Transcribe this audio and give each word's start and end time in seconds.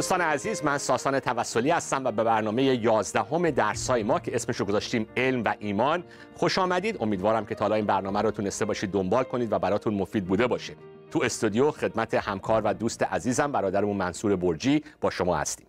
دوستان 0.00 0.20
عزیز 0.20 0.64
من 0.64 0.78
ساسان 0.78 1.20
توسلی 1.20 1.70
هستم 1.70 2.04
و 2.04 2.12
به 2.12 2.24
برنامه 2.24 2.62
11 2.62 3.22
همه 3.22 3.50
درسای 3.50 4.02
ما 4.02 4.20
که 4.20 4.34
اسمش 4.34 4.56
رو 4.56 4.66
گذاشتیم 4.66 5.06
علم 5.16 5.42
و 5.44 5.54
ایمان. 5.58 6.04
خوش 6.36 6.58
آمدید. 6.58 6.96
امیدوارم 7.02 7.46
که 7.46 7.54
تا 7.54 7.64
حالا 7.64 7.74
این 7.74 7.86
برنامه 7.86 8.22
رو 8.22 8.30
تونسته 8.30 8.64
باشید 8.64 8.90
دنبال 8.90 9.24
کنید 9.24 9.52
و 9.52 9.58
براتون 9.58 9.94
مفید 9.94 10.24
بوده 10.24 10.46
باشه. 10.46 10.74
تو 11.10 11.20
استودیو 11.22 11.70
خدمت 11.70 12.14
همکار 12.14 12.62
و 12.64 12.74
دوست 12.74 13.02
عزیزم 13.02 13.52
برادرمون 13.52 13.96
منصور 13.96 14.36
برجی 14.36 14.84
با 15.00 15.10
شما 15.10 15.36
هستیم. 15.36 15.66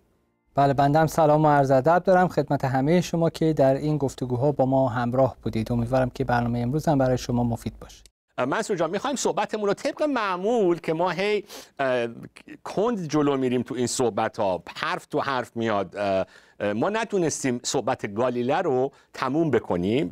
بله 0.55 0.73
بندم 0.73 1.07
سلام 1.07 1.45
و 1.45 1.49
عرض 1.49 1.71
ادب 1.71 2.03
دارم 2.05 2.27
خدمت 2.27 2.65
همه 2.65 3.01
شما 3.01 3.29
که 3.29 3.53
در 3.53 3.75
این 3.75 3.97
گفتگوها 3.97 4.51
با 4.51 4.65
ما 4.65 4.89
همراه 4.89 5.35
بودید. 5.41 5.71
امیدوارم 5.71 6.09
که 6.09 6.23
برنامه 6.23 6.59
امروز 6.59 6.87
هم 6.87 6.97
برای 6.97 7.17
شما 7.17 7.43
مفید 7.43 7.73
باشه. 7.81 8.10
منصور 8.37 8.77
جان 8.77 8.89
می‌خوایم 8.89 9.15
صحبتمون 9.15 9.67
رو 9.67 9.73
طبق 9.73 10.03
معمول 10.03 10.79
که 10.79 10.93
ما 10.93 11.09
هی 11.11 11.43
کند 12.63 13.07
جلو 13.07 13.37
میریم 13.37 13.61
تو 13.61 13.75
این 13.75 13.87
صحبت 13.87 14.37
ها 14.37 14.63
حرف 14.75 15.05
تو 15.05 15.19
حرف 15.19 15.57
میاد. 15.57 15.97
ما 16.75 16.89
نتونستیم 16.89 17.59
صحبت 17.63 18.13
گالیله 18.13 18.57
رو 18.57 18.91
تموم 19.13 19.51
بکنیم. 19.51 20.11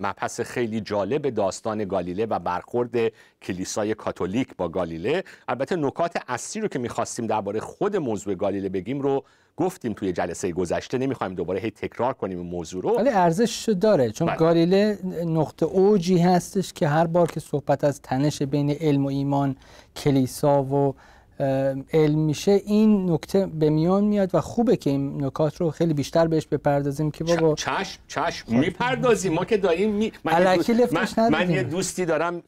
مبحث 0.00 0.40
خیلی 0.40 0.80
جالب 0.80 1.30
داستان 1.30 1.84
گالیله 1.84 2.26
و 2.26 2.38
برخورد 2.38 3.12
کلیسای 3.42 3.94
کاتولیک 3.94 4.48
با 4.56 4.68
گالیله. 4.68 5.24
البته 5.48 5.76
نکات 5.76 6.16
اصلی 6.28 6.62
رو 6.62 6.68
که 6.68 6.78
می‌خواستیم 6.78 7.26
درباره 7.26 7.60
خود 7.60 7.96
موضوع 7.96 8.34
گالیله 8.34 8.68
بگیم 8.68 9.00
رو 9.00 9.24
گفتیم 9.56 9.92
توی 9.92 10.12
جلسه 10.12 10.52
گذشته 10.52 10.98
نمی‌خوایم 10.98 11.34
دوباره 11.34 11.60
هی 11.60 11.70
تکرار 11.70 12.12
کنیم 12.12 12.38
این 12.38 12.50
موضوع 12.50 12.82
رو. 12.82 12.90
ولی 12.90 13.08
ارزش 13.08 13.68
داره 13.68 14.10
چون 14.10 14.28
بله. 14.28 14.36
گالیله 14.36 14.98
نقطه 15.26 15.66
اوجی 15.66 16.18
هستش 16.18 16.72
که 16.72 16.88
هر 16.88 17.06
بار 17.06 17.30
که 17.30 17.40
صحبت 17.40 17.84
از 17.84 18.00
تنش 18.02 18.42
بین 18.42 18.70
علم 18.70 19.04
و 19.04 19.08
ایمان 19.08 19.56
کلیسا 19.96 20.62
و 20.62 20.94
علم 21.92 22.18
میشه 22.18 22.50
این 22.50 23.10
نکته 23.10 23.46
به 23.46 23.70
میان 23.70 24.04
میاد 24.04 24.34
و 24.34 24.40
خوبه 24.40 24.76
که 24.76 24.90
این 24.90 25.24
نکات 25.24 25.56
رو 25.56 25.70
خیلی 25.70 25.94
بیشتر 25.94 26.26
بهش 26.26 26.46
بپردازیم 26.46 27.10
که 27.10 27.24
بابا 27.24 27.54
چشم 27.54 28.00
چشم 28.08 28.56
می‌پردازیم. 28.58 29.32
ما 29.32 29.44
که 29.44 29.56
داریم 29.56 29.90
می... 29.90 30.12
من, 30.24 30.58
من, 30.92 31.28
من 31.32 31.50
یه 31.50 31.62
دوستی 31.62 32.04
دارم 32.04 32.42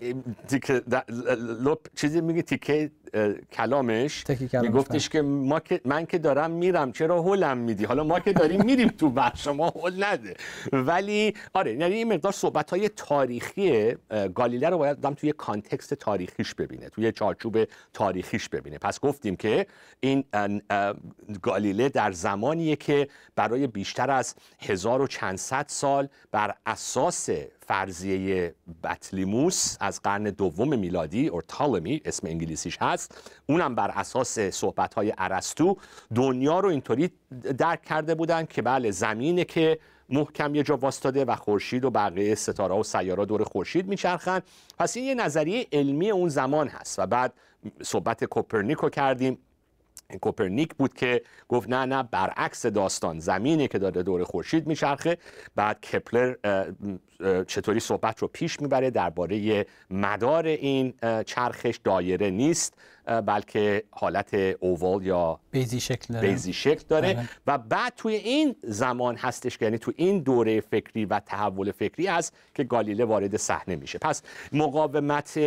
چیزی 1.94 2.20
میگه 2.20 2.42
تیکه 2.42 2.90
کلامش 3.52 4.24
میگفتش 4.62 5.08
که 5.08 5.22
ما 5.22 5.60
که 5.60 5.80
من 5.84 6.06
که 6.06 6.18
دارم 6.18 6.50
میرم 6.50 6.92
چرا 6.92 7.22
هولم 7.22 7.58
میدی؟ 7.58 7.84
حالا 7.84 8.04
ما 8.04 8.20
که 8.20 8.32
داریم 8.32 8.64
میریم 8.64 8.88
تو 8.88 9.10
بخش 9.10 9.46
ما 9.46 9.68
هول 9.68 10.04
نده. 10.04 10.34
ولی 10.72 11.34
آره 11.54 11.72
یعنی 11.74 11.94
این 11.94 12.12
مقدار 12.12 12.32
صحبت 12.32 12.70
های 12.70 12.88
تاریخی 12.88 13.94
گالیله 14.34 14.68
رو 14.68 14.78
باید 14.78 14.96
دم 14.96 15.14
توی 15.14 15.32
کانتکست 15.32 15.94
تاریخیش 15.94 16.54
ببینه 16.54 16.88
توی 16.88 17.12
چارچوب 17.12 17.64
تاریخیش 17.92 18.48
ببینه. 18.48 18.78
پس 18.78 19.00
گفتیم 19.00 19.36
که 19.36 19.66
این 20.00 20.24
گالیله 21.42 21.88
در 21.88 22.12
زمانیه 22.12 22.76
که 22.76 23.08
برای 23.36 23.66
بیشتر 23.66 24.10
از 24.10 24.34
هزار 24.60 25.02
و 25.02 25.06
چند 25.06 25.38
سال 25.66 26.08
بر 26.32 26.54
اساس 26.66 27.28
فرضیه 27.68 28.54
بطلیموس 28.84 29.76
از 29.80 30.02
قرن 30.02 30.22
دوم 30.22 30.78
میلادی 30.78 31.28
اور 31.28 31.44
تالمی 31.48 32.00
اسم 32.04 32.26
انگلیسیش 32.26 32.78
هست. 32.80 33.32
اونم 33.46 33.74
بر 33.74 33.90
اساس 33.90 34.38
صحبت 34.38 34.94
های 34.94 35.10
عرستو 35.10 35.76
دنیا 36.14 36.60
رو 36.60 36.68
اینطوری 36.68 37.10
درک 37.58 37.82
کرده 37.82 38.14
بودن 38.14 38.44
که 38.44 38.62
بله 38.62 38.90
زمینه 38.90 39.44
که 39.44 39.78
محکم 40.08 40.54
یه 40.54 40.62
جا 40.62 40.76
واستاده 40.76 41.24
و 41.24 41.36
خورشید 41.36 41.84
و 41.84 41.90
بقیه 41.90 42.34
ستاره 42.34 42.74
و 42.74 42.82
سیاره 42.82 43.26
دور 43.26 43.44
خورشید 43.44 43.88
میچرخن. 43.88 44.40
پس 44.78 44.96
این 44.96 45.06
یه 45.06 45.14
نظریه 45.14 45.66
علمی 45.72 46.10
اون 46.10 46.28
زمان 46.28 46.68
هست 46.68 46.98
و 46.98 47.06
بعد 47.06 47.32
صحبت 47.82 48.24
کوپرنیکو 48.24 48.88
کردیم. 48.88 49.38
کوپرنیک 50.16 50.74
بود 50.74 50.94
که 50.94 51.22
گفت 51.48 51.68
نه 51.68 51.84
نه 51.84 52.02
برعکس 52.02 52.66
داستان. 52.66 53.18
زمینی 53.18 53.68
که 53.68 53.78
داره 53.78 54.02
دور 54.02 54.24
خورشید 54.24 54.66
میچرخه. 54.66 55.18
بعد 55.56 55.80
کپلر 55.80 56.34
چطوری 57.46 57.80
صحبت 57.80 58.18
رو 58.18 58.28
پیش 58.28 58.60
می‌بره؟ 58.60 58.90
درباره 58.90 59.66
مدار 59.90 60.46
این 60.46 60.94
چرخش 61.26 61.80
دایره 61.84 62.30
نیست 62.30 62.74
بلکه 63.26 63.84
حالت 63.90 64.34
اووال 64.60 65.06
یا 65.06 65.40
بیزی 65.50 65.80
شکل 65.80 66.14
داره, 66.14 66.28
بیزی 66.28 66.52
شکل 66.52 66.84
داره. 66.88 67.08
آره. 67.08 67.28
و 67.46 67.58
بعد 67.58 67.92
توی 67.96 68.14
این 68.14 68.56
زمان 68.62 69.16
هستش 69.16 69.58
که 69.58 69.64
یعنی 69.64 69.78
توی 69.78 69.94
این 69.96 70.18
دوره 70.18 70.60
فکری 70.60 71.04
و 71.04 71.20
تحول 71.20 71.72
فکری 71.72 72.08
است 72.08 72.36
که 72.54 72.64
گالیله 72.64 73.04
وارد 73.04 73.36
صحنه 73.36 73.76
میشه. 73.76 73.98
پس 73.98 74.22
مقاومت 74.52 75.38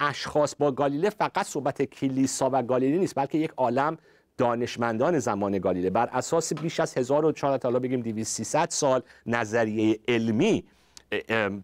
اشخاص 0.00 0.54
با 0.58 0.72
گالیله 0.72 1.10
فقط 1.10 1.46
صحبت 1.46 1.82
کلیسا 1.82 2.50
و 2.52 2.62
گالیله 2.62 2.98
نیست 2.98 3.14
بلکه 3.14 3.38
یک 3.38 3.50
عالم 3.56 3.98
دانشمندان 4.38 5.18
زمان 5.18 5.58
گالیله. 5.58 5.90
بر 5.90 6.08
اساس 6.12 6.52
بیش 6.52 6.80
از 6.80 6.98
1400 6.98 7.56
تا 7.56 7.70
بگیم 7.70 8.00
2300 8.00 8.70
سال 8.70 9.02
نظریه 9.26 9.98
علمی 10.08 10.64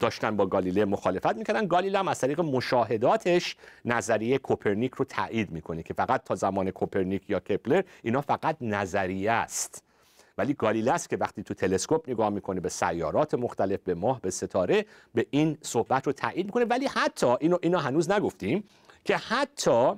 داشتن 0.01 0.37
با 0.37 0.47
گالیله 0.47 0.85
مخالفت 0.85 1.37
می‌کردن. 1.37 1.67
گالیله 1.67 1.99
هم 1.99 2.09
از 2.09 2.21
طریق 2.21 2.41
مشاهداتش 2.41 3.57
نظریه 3.85 4.39
کوپرنیک 4.39 4.93
رو 4.93 5.05
تایید 5.05 5.51
می‌کنه 5.51 5.83
که 5.83 5.95
فقط 5.95 6.25
تا 6.25 6.35
زمان 6.35 6.71
کوپرنیک 6.71 7.31
یا 7.31 7.41
کپلر 7.41 7.83
اینا 8.03 8.21
فقط 8.21 8.57
نظریه 8.61 9.31
است. 9.31 9.83
ولی 10.39 10.55
گالیله 10.55 10.93
است 10.93 11.11
که 11.11 11.17
وقتی 11.17 11.43
تو 11.43 11.55
تلسکوپ 11.55 12.11
نگاه 12.11 12.31
می‌کنه 12.31 12.61
به 12.61 12.69
سیارات 12.69 13.34
مختلف 13.34 13.81
به 13.84 13.95
ماه 13.95 14.21
به 14.21 14.31
ستاره 14.31 14.87
به 15.15 15.27
این 15.31 15.59
صحبت 15.62 16.06
رو 16.06 16.12
تایید 16.12 16.47
می‌کنه. 16.47 16.65
ولی 16.65 16.87
حتی 16.87 17.27
اینو 17.41 17.59
اینو 17.62 17.78
هنوز 17.78 18.11
نگفتیم 18.11 18.65
که 19.05 19.17
حتی 19.17 19.93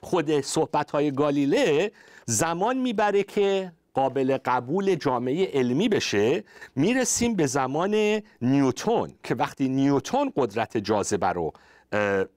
خود 0.00 0.40
صحبت 0.40 0.90
های 0.90 1.10
گالیله 1.10 1.92
زمان 2.26 2.76
می‌بره 2.76 3.22
که 3.22 3.72
قابل 3.94 4.38
قبول 4.44 4.94
جامعه 4.94 5.50
علمی 5.52 5.88
بشه. 5.88 6.44
می‌رسیم 6.76 7.34
به 7.34 7.46
زمان 7.46 8.22
نیوتون 8.42 9.14
که 9.22 9.34
وقتی 9.34 9.68
نیوتون 9.68 10.32
قدرت 10.36 10.76
جاذبه 10.76 11.26
رو 11.26 11.52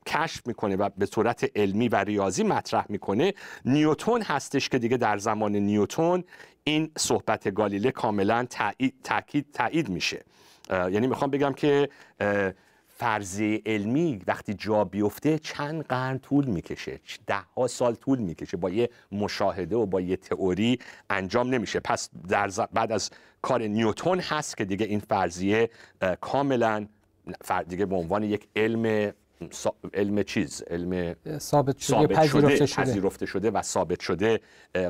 کشف 0.06 0.48
می‌کنه 0.48 0.76
و 0.76 0.90
به 0.98 1.06
صورت 1.06 1.52
علمی 1.56 1.90
و 1.90 1.96
ریاضی 1.96 2.44
مطرح 2.44 2.86
می‌کنه. 2.90 3.34
نیوتون 3.66 4.22
هستش 4.22 4.70
که 4.70 4.80
دیگه 4.80 4.98
در 4.98 5.18
زمان 5.18 5.56
نیوتون 5.56 6.24
این 6.64 6.92
صحبت 6.98 7.54
گالیله 7.54 7.92
کاملا 7.92 8.48
تاکید 9.04 9.46
تایید 9.54 9.90
میشه. 9.90 10.24
یعنی 10.70 11.08
می‌خوام 11.08 11.32
بگم 11.32 11.54
که 11.54 11.90
فرضی 12.88 13.62
علمی 13.66 14.22
وقتی 14.28 14.54
جا 14.54 14.84
بیفته 14.84 15.40
چند 15.40 15.84
قرن 15.84 16.20
طول 16.20 16.46
می‌کشه 16.46 17.00
ده 17.28 17.42
ها 17.58 17.68
سال 17.68 17.96
طول 17.96 18.20
می‌کشه 18.20 18.58
با 18.58 18.70
یه 18.70 18.90
مشاهده 19.12 19.76
و 19.76 19.86
با 19.86 20.02
یه 20.02 20.16
تئوری 20.16 20.80
انجام 21.10 21.50
نمیشه. 21.50 21.80
پس 21.80 22.10
در 22.28 22.50
بعد 22.74 22.92
از 22.92 23.12
کار 23.42 23.62
نیوتون 23.62 24.20
هست 24.20 24.58
که 24.58 24.66
دیگه 24.66 24.86
این 24.86 25.00
فرضیه 25.00 25.70
کاملا 26.22 26.88
دیگه 27.68 27.86
به 27.86 27.96
عنوان 27.96 28.24
یک 28.24 28.48
علم 28.56 29.14
علم 29.94 30.24
چیز 30.24 30.64
علم 30.70 31.16
ثابت 31.38 31.78
شده, 31.78 32.08
پذیرفته 32.08 32.66
شده. 32.66 32.84
پذیرفته 32.84 33.26
شده 33.26 33.52
و 33.52 33.62
ثابت 33.62 34.00
شده 34.00 34.40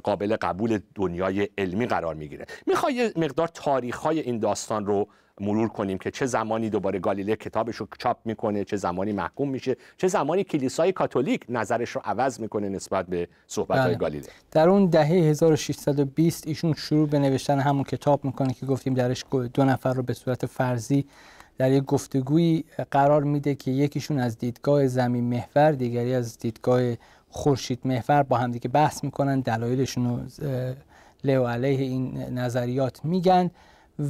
قابل 0.04 0.36
قبول 0.36 0.80
دنیای 0.96 1.50
علمی 1.58 1.86
قرار 1.86 2.16
می‌گیره 2.16 2.46
می‌خوای 2.68 3.14
مقدار 3.16 3.48
تاریخ 3.48 3.98
های 3.98 4.20
این 4.20 4.40
داستان 4.40 4.86
رو 4.86 5.08
مرور 5.42 5.68
کنیم 5.68 5.98
که 5.98 6.12
چه 6.12 6.26
زمانی 6.26 6.70
دوباره 6.70 7.00
گالیله 7.00 7.36
کتابش 7.36 7.76
رو 7.76 7.88
چاپ 8.00 8.18
می‌کنه 8.26 8.64
چه 8.64 8.78
زمانی 8.78 9.12
محکوم 9.12 9.50
میشه 9.50 9.76
چه 9.98 10.08
زمانی 10.08 10.44
کلیسای 10.44 10.92
کاتولیک 10.92 11.46
نظرش 11.50 11.90
رو 11.90 12.02
عوض 12.06 12.40
می‌کنه 12.40 12.70
نسبت 12.70 13.06
به 13.06 13.28
صحبت 13.48 13.78
های 13.78 13.88
بله. 13.88 13.98
گالیله 13.98 14.28
در 14.52 14.70
اون 14.70 14.86
دهه 14.86 15.08
1620 15.08 16.48
ایشون 16.48 16.74
شروع 16.74 17.10
به 17.10 17.20
نوشتن 17.20 17.60
همون 17.60 17.84
کتاب 17.84 18.26
می‌کنه 18.26 18.54
که 18.54 18.66
گفتیم 18.66 18.94
درش 18.94 19.26
دو 19.54 19.66
نفر 19.66 19.94
رو 19.94 20.04
به 20.04 20.14
صورت 20.14 20.46
فرضی 20.46 21.06
در 21.60 21.72
یک 21.72 21.86
گفتگویی 21.86 22.66
قرار 22.92 23.24
میده 23.24 23.56
که 23.56 23.72
یکیشون 23.72 24.20
از 24.20 24.38
دیدگاه 24.38 24.88
زمین 24.88 25.24
محور 25.24 25.72
دیگری 25.72 26.16
از 26.16 26.38
دیدگاه 26.38 26.82
خورشید 27.30 27.80
محور 27.86 28.24
با 28.24 28.38
همدیگه 28.38 28.70
بحث 28.70 29.04
می‌کنن. 29.04 29.40
دلایلشون 29.40 30.10
رو 30.10 30.20
له 31.24 31.48
علیه 31.48 31.80
این 31.80 32.18
نظریات 32.18 33.06
میگن 33.06 33.52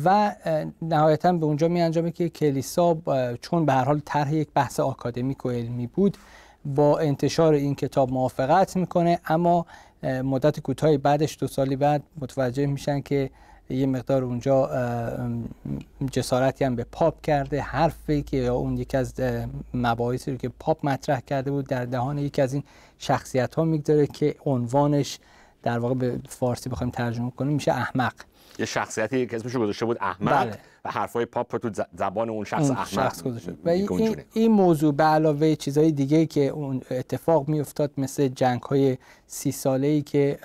و 0.05 0.35
نهایتا 0.81 1.33
به 1.33 1.45
اونجا 1.45 1.67
می 1.67 1.81
انجامه 1.81 2.11
که 2.11 2.29
کلیسا 2.29 2.97
چون 3.41 3.65
به 3.65 3.73
هر 3.73 3.83
حال 3.83 4.01
طرح 4.05 4.33
یک 4.33 4.49
بحث 4.55 4.79
آکادمیک 4.79 5.45
و 5.45 5.49
علمی 5.49 5.87
بود 5.87 6.17
با 6.65 6.99
انتشار 6.99 7.53
این 7.53 7.75
کتاب 7.75 8.11
موافقت 8.11 8.75
می‌کنه. 8.75 9.19
اما 9.27 9.65
مدت 10.03 10.59
کوتاهی 10.59 10.97
بعدش 10.97 11.37
دو 11.39 11.47
سالی 11.47 11.75
بعد 11.75 12.03
متوجه 12.21 12.65
میشن 12.65 13.01
که 13.01 13.29
یه 13.69 13.85
مقدار 13.85 14.23
اونجا 14.23 14.69
جسارتی 16.11 16.65
هم 16.65 16.75
به 16.75 16.85
پاپ 16.91 17.21
کرده. 17.21 17.61
حرفی 17.61 18.21
که 18.21 18.37
یا 18.37 18.55
اون 18.55 18.77
یکی 18.77 18.97
از 18.97 19.13
مباحثی 19.73 20.31
رو 20.31 20.37
که 20.37 20.49
پاپ 20.49 20.85
مطرح 20.85 21.19
کرده 21.19 21.51
بود 21.51 21.67
در 21.67 21.85
دهان 21.85 22.17
یکی 22.17 22.41
از 22.41 22.53
این 22.53 22.63
شخصیت 22.97 23.55
ها 23.55 23.63
می‌گذاره 23.63 24.07
که 24.07 24.35
عنوانش 24.45 25.19
در 25.63 25.79
واقع 25.79 25.93
به 25.93 26.19
فارسی 26.29 26.69
بخوایم 26.69 26.91
ترجمه 26.91 27.31
کنیم 27.31 27.53
میشه 27.53 27.71
احمق. 27.71 28.13
یه 28.59 28.65
شخصیتی 28.65 29.27
که 29.27 29.35
اسمش 29.35 29.55
گذاشته 29.55 29.85
بود 29.85 29.97
احمق 30.01 30.31
بله. 30.31 30.57
و 30.85 30.91
حرفای 30.91 31.25
پاپ 31.25 31.55
رو 31.55 31.59
تو 31.69 31.83
زبان 31.97 32.29
اون 32.29 32.45
شخص 32.45 32.69
احمق 32.69 32.87
شخص 32.87 33.23
گذاشته. 33.23 33.55
و 33.65 33.69
این, 33.69 34.17
این 34.33 34.51
موضوع 34.51 34.93
به 34.93 35.03
علاوه 35.03 35.55
چیزهای 35.55 35.91
دیگه 35.91 36.25
که 36.25 36.47
اون 36.47 36.81
اتفاق 36.91 37.47
میافتاد 37.47 37.91
مثل 37.97 38.27
جنگ 38.27 38.61
های 38.61 38.97
سی 39.27 39.51
ساله 39.51 39.87
ای 39.87 40.01
که 40.01 40.39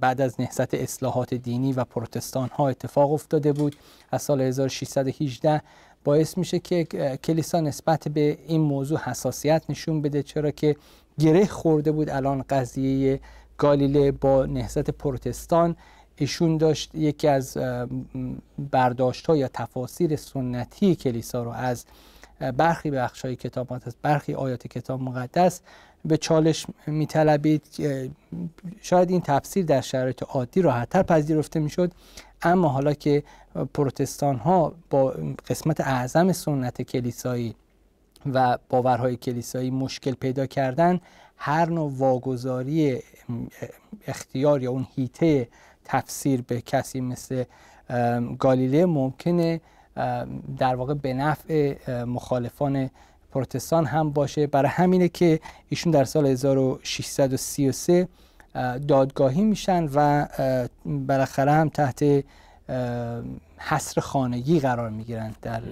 بعد 0.00 0.20
از 0.20 0.40
نهضت 0.40 0.74
اصلاحات 0.74 1.34
دینی 1.34 1.72
و 1.72 1.84
پروتستان 1.84 2.48
ها 2.48 2.68
اتفاق 2.68 3.12
افتاده 3.12 3.52
بود 3.52 3.76
از 4.10 4.22
سال 4.22 4.40
1618 4.40 5.62
باعث 6.04 6.38
میشه 6.38 6.58
که 6.58 6.84
کلیسا 7.24 7.60
نسبت 7.60 8.08
به 8.08 8.38
این 8.46 8.60
موضوع 8.60 8.98
حساسیت 8.98 9.62
نشون 9.68 10.02
بده. 10.02 10.22
چرا 10.22 10.50
که 10.50 10.76
گره 11.18 11.46
خورده 11.46 11.92
بود 11.92 12.10
الان 12.10 12.44
قضیه 12.50 13.20
گالیله 13.58 14.12
با 14.12 14.46
نهضت 14.46 14.90
پروتستان 14.90 15.76
ایشون 16.16 16.56
داشت 16.56 16.94
یکی 16.94 17.28
از 17.28 17.58
برداشت 18.70 19.26
ها 19.26 19.36
یا 19.36 19.48
تفاسیر 19.48 20.16
سنتی 20.16 20.94
کلیسا 20.94 21.42
رو 21.42 21.50
از 21.50 21.84
برخی 22.56 22.90
بخش 22.90 23.24
های 23.24 23.36
کتاب 23.36 23.72
مقدس 23.72 23.94
برخی 24.02 24.34
آیات 24.34 24.66
کتاب 24.66 25.02
مقدس 25.02 25.60
به 26.04 26.16
چالش 26.16 26.66
میطلبید. 26.86 27.62
شاید 28.80 29.10
این 29.10 29.20
تفسیر 29.20 29.64
در 29.64 29.80
شرایط 29.80 30.22
عادی 30.22 30.62
راحتتر 30.62 31.02
پذیرفته 31.02 31.60
می‌شد 31.60 31.92
اما 32.42 32.68
حالا 32.68 32.94
که 32.94 33.22
پروتستان 33.74 34.36
ها 34.36 34.74
با 34.90 35.14
قسمت 35.48 35.80
اعظم 35.80 36.32
سنت 36.32 36.82
کلیسایی 36.82 37.54
و 38.34 38.58
باورهای 38.68 39.16
کلیسایی 39.16 39.70
مشکل 39.70 40.12
پیدا 40.12 40.46
کردن 40.46 41.00
هر 41.38 41.70
نوع 41.70 41.92
واگذاری 41.96 43.02
اختیار 44.06 44.62
یا 44.62 44.70
اون 44.70 44.86
هیته 44.94 45.48
تفسیر 45.84 46.42
به 46.42 46.60
کسی 46.60 47.00
مثل 47.00 47.44
گالیله 48.38 48.86
ممکنه 48.86 49.60
در 50.58 50.74
واقع 50.74 50.94
به 50.94 51.14
نفع 51.14 51.74
مخالفان 52.04 52.90
پروتستان 53.32 53.86
هم 53.86 54.10
باشه. 54.10 54.46
برای 54.46 54.70
همینه 54.70 55.08
که 55.08 55.40
ایشون 55.68 55.92
در 55.92 56.04
سال 56.04 56.26
1633 56.26 58.08
دادگاهی 58.88 59.42
میشن 59.42 59.88
و 59.94 60.26
بالاخره 60.84 61.52
هم 61.52 61.68
تحت 61.68 62.24
حصر 63.58 64.00
خانگی 64.00 64.60
قرار 64.60 64.90
می‌گیرند 64.90 65.36
در 65.42 65.62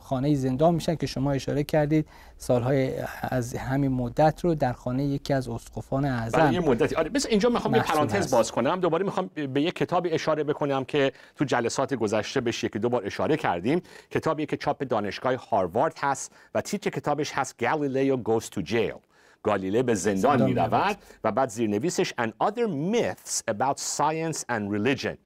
خانه 0.00 0.34
زندان 0.34 0.74
میشن 0.74 0.94
که 0.94 1.06
شما 1.06 1.32
اشاره 1.32 1.64
کردید 1.64 2.06
سالهای 2.36 2.92
از 3.22 3.54
همین 3.54 3.92
مدت 3.92 4.44
رو 4.44 4.54
در 4.54 4.72
خانه 4.72 5.04
یکی 5.04 5.34
از 5.34 5.48
اسقفان 5.48 6.04
اعظم. 6.04 6.52
یه 6.52 6.60
مدتی. 6.60 6.94
آره 6.94 7.08
بس 7.08 7.26
اینجا 7.26 7.48
می‌خوام 7.48 7.74
یه 7.74 7.82
پرانتز 7.82 8.34
باز 8.34 8.52
کنم. 8.52 8.80
دوباره 8.80 9.04
می‌خوام 9.04 9.30
به 9.54 9.62
یه 9.62 9.70
کتابی 9.70 10.10
اشاره 10.10 10.44
بکنم 10.44 10.84
که 10.84 11.12
تو 11.36 11.44
جلسات 11.44 11.94
گذشته 11.94 12.40
بهش 12.40 12.64
یکی 12.64 12.78
دو 12.78 12.88
بار 12.88 13.06
اشاره 13.06 13.36
کردیم. 13.36 13.82
کتابی 14.10 14.46
که 14.46 14.56
چاپ 14.56 14.84
دانشگاه 14.88 15.34
هاروارد 15.34 15.94
هست 16.02 16.32
و 16.54 16.60
تیتر 16.60 16.90
کتابش 16.90 17.32
هست 17.32 17.54
Galileo 17.62 18.16
Goes 18.28 18.44
to 18.44 18.70
Jail 18.70 18.98
گالیله 19.42 19.82
به 19.82 19.94
زندان 19.94 20.42
می 20.42 20.54
رود 20.54 20.96
و 21.24 21.32
بعد 21.32 21.48
زیرنویسش 21.48 22.12
and 22.20 22.46
other 22.46 22.68
myths 22.94 23.42
about 23.50 23.78
science 23.78 24.38
and 24.50 24.72
religion 24.72 25.16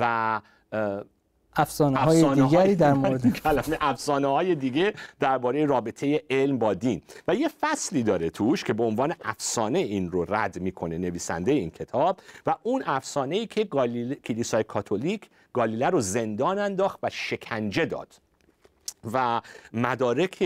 و 0.00 0.40
افسانه 1.56 1.98
های 1.98 2.34
دیگری 2.34 2.74
در 2.74 2.92
مورد 2.92 3.32
کلمه 3.42 3.78
افسانه 3.80 4.26
های 4.26 4.54
دیگه 4.54 4.94
درباره 5.20 5.66
رابطه 5.66 6.22
علم 6.30 6.58
با 6.58 6.74
دین. 6.74 7.02
و 7.28 7.34
یه 7.34 7.48
فصلی 7.60 8.02
داره 8.02 8.30
توش 8.30 8.64
که 8.64 8.72
به 8.72 8.82
عنوان 8.82 9.14
افسانه 9.24 9.78
این 9.78 10.10
رو 10.10 10.34
رد 10.34 10.60
می‌کنه 10.60 10.98
نویسنده 10.98 11.52
این 11.52 11.70
کتاب. 11.70 12.20
و 12.46 12.54
اون 12.62 12.82
افسانه 12.86 13.36
ای 13.36 13.46
که 13.46 13.64
کلیسای 14.24 14.64
کاتولیک 14.64 15.28
گالیله 15.52 15.90
رو 15.90 16.00
زندان 16.00 16.58
انداخت 16.58 16.98
و 17.02 17.10
شکنجه 17.10 17.84
داد. 17.84 18.08
و 19.12 19.40
مدارک 19.72 20.44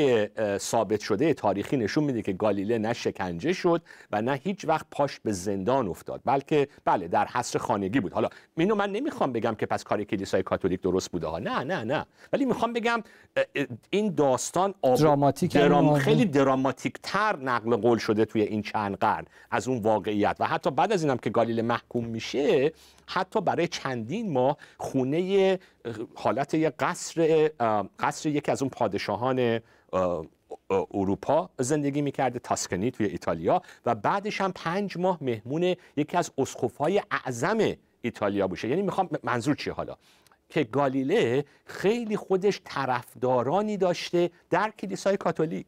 ثابت 0.58 1.00
شده 1.00 1.34
تاریخی 1.34 1.76
نشون 1.76 2.04
میده 2.04 2.22
که 2.22 2.32
گالیله 2.32 2.78
نه 2.78 2.92
شکنجه 2.92 3.52
شد 3.52 3.82
و 4.12 4.22
نه 4.22 4.40
هیچ 4.44 4.64
وقت 4.64 4.86
پاش 4.90 5.20
به 5.20 5.32
زندان 5.32 5.88
افتاد 5.88 6.20
بلکه 6.24 6.68
بله 6.84 7.08
در 7.08 7.26
حصر 7.26 7.58
خانگی 7.58 8.00
بود. 8.00 8.12
حالا 8.12 8.28
اینو 8.56 8.74
من 8.74 8.92
نمی‌خوام 8.92 9.32
بگم 9.32 9.54
که 9.54 9.66
پس 9.66 9.84
کار 9.84 10.04
کلیسای 10.04 10.42
کاتولیک 10.42 10.80
درست 10.80 11.10
بوده 11.10 11.26
ها. 11.26 11.38
نه 11.38 11.64
نه 11.64 11.84
نه. 11.84 12.06
ولی 12.32 12.44
می‌خوام 12.44 12.72
بگم 12.72 13.02
این 13.90 14.14
داستان 14.14 14.74
دراماتیک 14.82 15.52
درام 15.52 15.98
خیلی 15.98 16.24
دراماتیک 16.24 16.98
تر 17.02 17.36
نقل 17.36 17.76
قول 17.76 17.98
شده 17.98 18.24
توی 18.24 18.42
این 18.42 18.62
چند 18.62 18.96
قرن 18.96 19.24
از 19.50 19.68
اون 19.68 19.78
واقعیت. 19.78 20.36
و 20.40 20.46
حتی 20.46 20.70
بعد 20.70 20.92
از 20.92 21.02
اینم 21.02 21.16
که 21.16 21.30
گالیله 21.30 21.62
محکوم 21.62 22.04
میشه 22.04 22.72
حتی 23.06 23.40
برای 23.40 23.68
چندین 23.68 24.32
ماه 24.32 24.56
خونه 24.78 25.58
حالت 26.14 26.54
یه 26.54 26.70
قصر 26.70 27.50
قصر 27.98 28.28
یکی 28.28 28.50
از 28.52 28.62
اون 28.62 28.70
پادشاهان 28.70 29.60
اروپا 30.70 31.50
زندگی 31.58 32.02
می‌کرده 32.02 32.38
تاسکنی 32.38 32.90
توی 32.90 33.06
ایتالیا 33.06 33.62
و 33.86 33.94
بعدش 33.94 34.40
هم 34.40 34.52
پنج 34.52 34.96
ماه 34.96 35.18
مهمون 35.20 35.76
یکی 35.96 36.16
از 36.16 36.32
اسخفهای 36.38 37.02
اعظم 37.10 37.74
ایتالیا 38.02 38.48
باشه 38.48 38.68
یعنی 38.68 38.82
می‌خوام 38.82 39.08
منظور 39.22 39.54
چیه 39.54 39.72
حالا؟ 39.72 39.96
که 40.48 40.64
گالیله 40.64 41.44
خیلی 41.64 42.16
خودش 42.16 42.60
طرفدارانی 42.64 43.76
داشته 43.76 44.30
در 44.50 44.70
کلیسای 44.70 45.16
کاتولیک. 45.16 45.66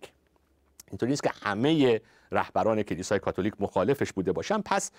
اینطوری 0.90 1.10
نیست 1.10 1.22
که 1.22 1.30
همه 1.42 2.00
رهبران 2.32 2.82
کلیسای 2.82 3.18
کاتولیک 3.18 3.54
مخالفش 3.60 4.12
بوده 4.12 4.32
باشن. 4.32 4.60
پس 4.60 4.90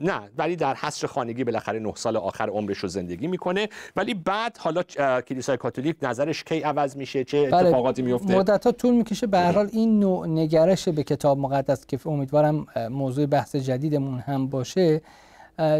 نه 0.00 0.20
ولی 0.38 0.56
در 0.56 0.74
حصر 0.74 1.06
خانگی 1.06 1.44
بالاخره 1.44 1.78
نه 1.78 1.92
سال 1.94 2.16
آخر 2.16 2.48
عمرش 2.48 2.78
رو 2.78 2.88
زندگی 2.88 3.26
می‌کنه. 3.26 3.68
ولی 3.96 4.14
بعد 4.14 4.58
حالا 4.58 4.82
کلیسای 5.20 5.56
کاتولیک 5.56 5.96
نظرش 6.02 6.44
کی 6.44 6.60
عوض 6.60 6.96
میشه؟ 6.96 7.24
چه 7.24 7.50
بله، 7.50 7.66
اتفاقاتی 7.66 8.02
میفته 8.02 8.38
مدت 8.38 8.66
ها 8.66 8.72
طول 8.72 8.94
می‌کشه. 8.94 9.26
به 9.26 9.38
هر 9.38 9.52
حال 9.52 9.68
این 9.72 10.00
نوع 10.00 10.26
نگرش 10.26 10.88
به 10.88 11.02
کتاب 11.02 11.38
مقدس 11.38 11.86
که 11.86 11.98
امیدوارم 12.06 12.66
موضوع 12.90 13.26
بحث 13.26 13.56
جدیدمون 13.56 14.18
هم 14.18 14.46
باشه 14.46 15.00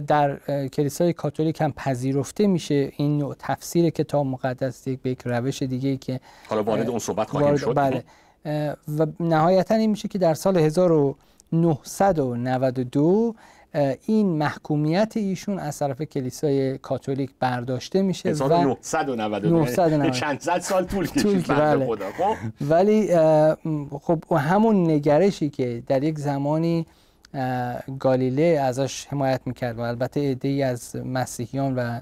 در 0.06 0.36
کلیسای 0.68 1.12
کاتولیک 1.12 1.60
هم 1.60 1.72
پذیرفته 1.72 2.46
میشه 2.46 2.92
این 2.96 3.18
نوع 3.18 3.34
تفسیر 3.38 3.90
کتاب 3.90 4.26
مقدس 4.26 4.86
یک 4.86 5.00
به 5.02 5.10
یک 5.10 5.22
روش 5.24 5.62
دیگه 5.62 5.96
که 5.96 6.20
حالا 6.48 6.62
وارد 6.62 6.88
اون 6.88 6.98
صحبت 6.98 7.30
خواهیم 7.30 7.56
شد. 7.56 7.74
بله. 7.74 8.04
و 8.98 9.06
نهایتا 9.20 9.74
این 9.74 9.90
میشه 9.90 10.08
که 10.08 10.18
در 10.18 10.34
سال 10.34 10.56
1992 10.56 13.34
این 14.06 14.26
محکومیت 14.26 15.12
ایشون 15.16 15.58
از 15.58 15.78
طرف 15.78 16.02
کلیسای 16.02 16.78
کاتولیک 16.78 17.30
برداشته 17.40 18.02
میشه 18.02 18.28
1992 18.28 20.10
چند 20.20 20.40
صد 20.40 20.58
سال 20.58 20.84
طول 20.84 21.06
کشید 21.06 21.48
بله. 21.48 21.86
خب؟ 21.86 22.34
ولی 22.60 23.16
خب 24.00 24.32
همون 24.32 24.90
نگرشی 24.90 25.50
که 25.50 25.82
در 25.86 26.04
یک 26.04 26.18
زمانی 26.18 26.86
گالیله 27.98 28.60
ازش 28.62 29.06
حمایت 29.06 29.40
می‌کرد 29.46 29.78
و 29.78 29.80
البته 29.80 30.20
ایده 30.20 30.48
از 30.48 30.96
مسیحیان 30.96 31.74
و 31.74 32.00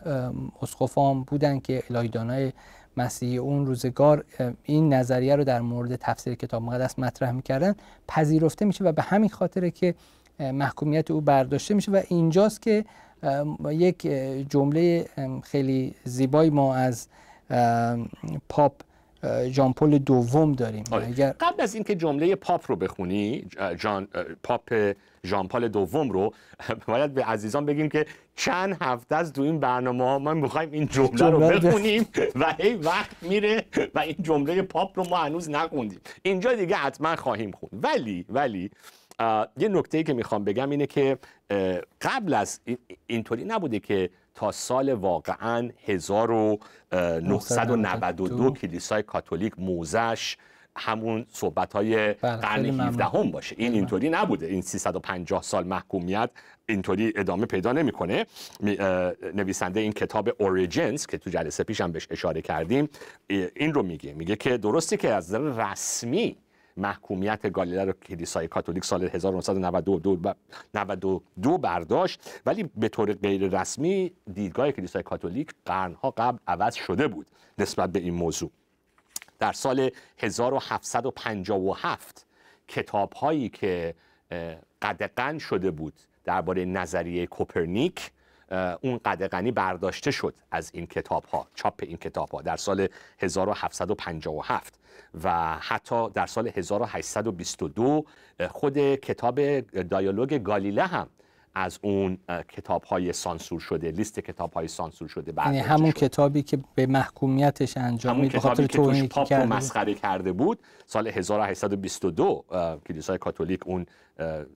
اسقفان 0.62 1.22
بودن 1.22 1.60
که 1.60 1.82
الهیدانای 1.90 2.52
مسیحی 2.96 3.36
اون 3.38 3.66
روزگار 3.66 4.24
این 4.62 4.94
نظریه 4.94 5.36
رو 5.36 5.44
در 5.44 5.60
مورد 5.60 5.96
تفسیر 5.96 6.34
کتاب 6.34 6.62
مقدس 6.62 6.98
مطرح 6.98 7.30
می‌کردن 7.30 7.74
پذیرفته 8.08 8.64
میشه 8.64 8.84
و 8.84 8.92
به 8.92 9.02
همین 9.02 9.30
خاطره 9.30 9.70
که 9.70 9.94
محکومیت 10.38 11.10
او 11.10 11.20
برداشته 11.20 11.74
میشه 11.74 11.92
و 11.92 12.02
اینجاست 12.08 12.62
که 12.62 12.84
یک 13.70 14.02
جمله 14.50 15.08
خیلی 15.42 15.94
زیبایی 16.04 16.50
ما 16.50 16.74
از 16.74 17.08
پاپ 18.48 18.72
جان 19.52 19.73
پل 19.73 19.99
دوم 19.99 20.52
داریم. 20.52 20.85
آره. 20.90 21.06
اگر... 21.06 21.35
قبل 21.40 21.62
از 21.62 21.75
اینکه 21.75 21.94
جمله 21.94 22.35
پاپ 22.35 22.64
رو 22.70 22.76
بخونی 22.76 23.44
جان 23.78 24.08
پاپ 24.42 24.94
ژان 25.26 25.49
پال 25.49 25.68
دوم 25.68 26.11
رو 26.11 26.32
باید 26.88 27.14
به 27.14 27.25
عزیزان 27.25 27.66
بگیم 27.66 27.88
که 27.88 28.06
چند 28.37 28.76
هفته 28.80 29.16
از 29.16 29.32
تو 29.32 29.42
این 29.42 29.61
برنامه 29.61 30.04
ها 30.04 30.18
ما 30.18 30.35
می‌خوایم 30.35 30.73
این 30.73 30.87
جمله 30.87 31.30
رو 31.30 31.38
بخونیم. 31.38 32.06
و 32.40 32.54
هی 32.58 32.75
وقت 32.75 33.23
میره 33.23 33.64
و 33.94 33.99
این 33.99 34.16
جمله 34.23 34.62
پاپ 34.62 34.99
رو 34.99 35.08
ما 35.08 35.16
هنوز 35.16 35.50
نخوندیم. 35.50 36.00
اینجا 36.23 36.52
دیگه 36.52 36.76
حتما 36.76 37.16
خواهیم 37.16 37.50
خوند. 37.50 37.85
ولی 37.85 38.25
ولی 38.28 38.70
یه 39.58 39.68
نکته 39.68 39.99
ای 39.99 40.04
که 40.04 40.12
می‌خوام 40.12 40.44
بگم 40.44 40.70
اینه 40.70 40.87
که 40.87 41.18
قبل 42.00 42.35
از 42.35 42.61
اینطوری 43.06 43.44
نبوده 43.44 43.78
که 43.78 44.11
تا 44.37 44.52
سال 44.52 44.93
واقعا 44.93 45.71
1992 45.87 48.50
کلیسای 48.50 49.02
کاتولیک 49.02 49.52
موزش 49.59 50.37
همون 50.76 51.26
صحبت 51.33 51.73
های 51.73 52.14
بله، 52.14 52.37
قرن 52.37 52.81
17 52.81 53.05
هم 53.05 53.31
باشه. 53.31 53.57
این. 53.59 53.73
اینطوری 53.73 54.09
نبوده. 54.09 54.47
این 54.47 54.62
350 54.62 55.43
سال 55.43 55.66
محکومیت 55.66 56.31
اینطوری 56.66 57.12
ادامه 57.16 57.47
پیدا 57.47 57.73
نمی‌کنه. 57.73 58.26
نویسنده 59.35 59.81
این 59.81 59.93
کتاب 59.93 60.28
اوریجنز 60.38 61.07
که 61.07 61.19
تو 61.19 61.31
جلسه 61.31 61.64
پیشم 61.64 61.93
بهش 61.93 62.07
اشاره 62.11 62.43
کردیم 62.43 62.88
این 63.57 63.75
رو 63.75 63.83
میگه. 63.83 64.14
میگه 64.14 64.37
که 64.37 64.59
درسته 64.59 64.97
که 64.97 65.14
از 65.14 65.35
نظر 65.35 65.71
رسمی 65.71 66.37
محکومیت 66.76 67.52
گالیله 67.52 67.85
رو 67.85 67.92
کلیسای 67.92 68.49
کاتولیک 68.49 68.85
سال 68.85 69.04
1992 69.04 71.59
برداشت 71.59 72.40
ولی 72.47 72.71
به 72.76 72.88
طور 72.88 73.12
غیر 73.12 73.61
رسمی 73.61 74.12
دیدگاه 74.33 74.73
کلیسای 74.73 75.02
کاتولیک 75.02 75.50
قرنها 75.66 76.11
قبل 76.11 76.38
عوض 76.47 76.75
شده 76.75 77.09
بود 77.09 77.26
نسبت 77.59 77.92
به 77.92 77.99
این 77.99 78.14
موضوع. 78.14 78.50
در 79.38 79.52
سال 79.52 79.90
1757 80.18 82.26
کتاب 82.68 83.12
هایی 83.12 83.49
که 83.49 83.95
قدقن 84.83 85.38
شده 85.38 85.71
بود 85.71 85.95
درباره 86.25 86.64
نظریه 86.64 87.26
کوپرنیک 87.26 88.11
اون 88.80 89.00
قدقنی 89.04 89.50
برداشته 89.50 90.10
شد 90.10 90.34
از 90.50 90.70
این 90.74 90.86
کتاب 90.86 91.24
ها 91.24 91.46
چاپ 91.54 91.80
این 91.82 91.96
کتاب 91.96 92.30
ها 92.30 92.42
در 92.42 92.56
سال 92.56 92.88
1757 93.18 94.74
و 95.24 95.56
حتی 95.60 96.10
در 96.10 96.26
سال 96.26 96.48
1822 96.48 98.04
خود 98.50 98.94
کتاب 98.94 99.60
دایالوگ 99.60 100.42
گالیله 100.42 100.86
هم 100.86 101.08
از 101.58 101.78
اون 101.82 102.18
کتاب 102.48 102.84
های 102.84 103.12
سانسور 103.12 103.60
شده 103.60 103.90
لیست 103.90 104.20
کتاب 104.20 104.52
های 104.52 104.68
سانسور 104.68 105.08
شده 105.08 105.32
یعنی 105.36 105.58
همون 105.58 105.90
کتابی 105.90 106.42
که 106.42 106.58
به 106.75 106.86
محکومیتش 106.86 107.76
انجام 107.76 108.20
میده 108.20 108.40
خاطر 108.40 108.66
که 108.66 108.78
توش 108.78 109.02
پاپ 109.02 109.32
رو 109.32 109.46
مسخره 109.46 109.94
کرده 109.94 110.32
بود 110.32 110.58
سال 110.86 111.08
1822 111.08 112.44
کلیسای 112.88 113.18
کاتولیک 113.18 113.66
اون 113.66 113.86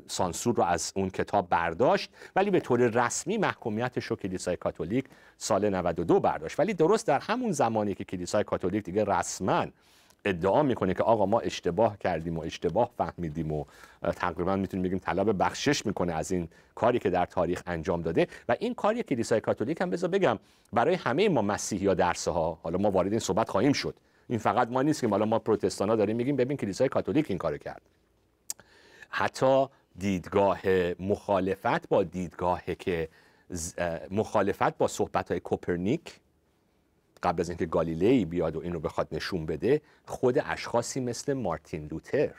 سانسور 0.07 0.55
رو 0.55 0.63
از 0.63 0.93
اون 0.97 1.11
کتاب 1.11 1.49
برداشت 1.49 2.11
ولی 2.37 2.51
به 2.51 2.61
طور 2.61 2.81
رسمی 2.81 3.39
محکومیتش 3.39 4.05
رو 4.05 4.17
کلیسای 4.17 4.57
کاتولیک 4.57 5.05
سال 5.37 5.69
92 5.69 6.21
برداشت. 6.21 6.61
ولی 6.61 6.75
درست 6.75 7.07
در 7.07 7.19
همون 7.19 7.53
زمانی 7.53 7.95
که 7.95 8.05
کلیسای 8.05 8.45
کاتولیک 8.45 8.85
دیگه 8.85 9.05
رسما 9.05 9.67
ادعا 10.25 10.63
می‌کنه 10.63 10.95
که 10.95 11.03
آقا 11.03 11.27
ما 11.27 11.41
اشتباه 11.41 11.99
کردیم 11.99 12.39
و 12.39 12.43
اشتباه 12.43 12.91
فهمیدیم 12.99 13.53
و 13.53 13.65
تقریبا 14.03 14.57
می‌تونیم 14.57 14.85
بگیم 14.85 14.99
طلب 14.99 15.43
بخشش 15.43 15.87
می‌کنه 15.87 16.13
از 16.13 16.33
این 16.33 16.49
کاری 16.75 16.99
که 16.99 17.11
در 17.11 17.27
تاریخ 17.27 17.63
انجام 17.67 18.03
داده. 18.03 18.27
و 18.49 18.57
این 18.61 18.75
کاری 18.75 19.03
کلیسای 19.03 19.41
کاتولیک 19.41 19.81
هم 19.81 19.91
بذار 19.91 20.11
بگم 20.11 20.39
برای 20.73 20.95
همه 20.95 21.29
ما 21.29 21.43
مسیحی 21.43 21.87
ها 21.87 21.95
درسه 21.95 22.31
ها 22.31 22.59
حالا 22.63 22.79
ما 22.79 22.91
وارد 22.91 23.11
این 23.11 23.21
صحبت 23.21 23.49
خواهیم 23.49 23.73
شد. 23.73 23.95
این 24.29 24.39
فقط 24.39 24.69
ما 24.69 24.83
نیست 24.83 25.01
که 25.01 25.09
حالا 25.09 25.25
ما 25.25 25.39
پروتستان 25.39 25.89
ها 25.89 25.97
داریم 25.97 26.17
میگیم 26.17 26.37
ببین 26.37 26.57
کلیسای 26.57 26.89
کاتولیک 26.89 27.27
این 27.29 27.39
کارو 27.39 27.59
کرد. 27.59 27.83
حتی 29.09 29.67
دیدگاه 29.99 30.61
مخالفت 31.01 31.89
با 31.89 32.03
دیدگاه 32.03 32.63
که 32.79 33.09
مخالفت 34.11 34.79
با 34.79 34.89
صحبت 34.89 35.31
های 35.31 35.41
کوپرنیک 35.41 36.21
قبل 37.23 37.41
از 37.41 37.49
اینکه 37.49 37.67
گالیلی 37.67 38.25
بیاد 38.25 38.57
و 38.57 38.61
اینو 38.61 38.81
بخواد 38.81 39.09
نشون 39.13 39.47
بده 39.47 39.81
خود 40.07 40.39
اشخاصی 40.45 41.01
مثل 41.01 41.33
مارتین 41.33 41.89
لوتر 41.91 42.35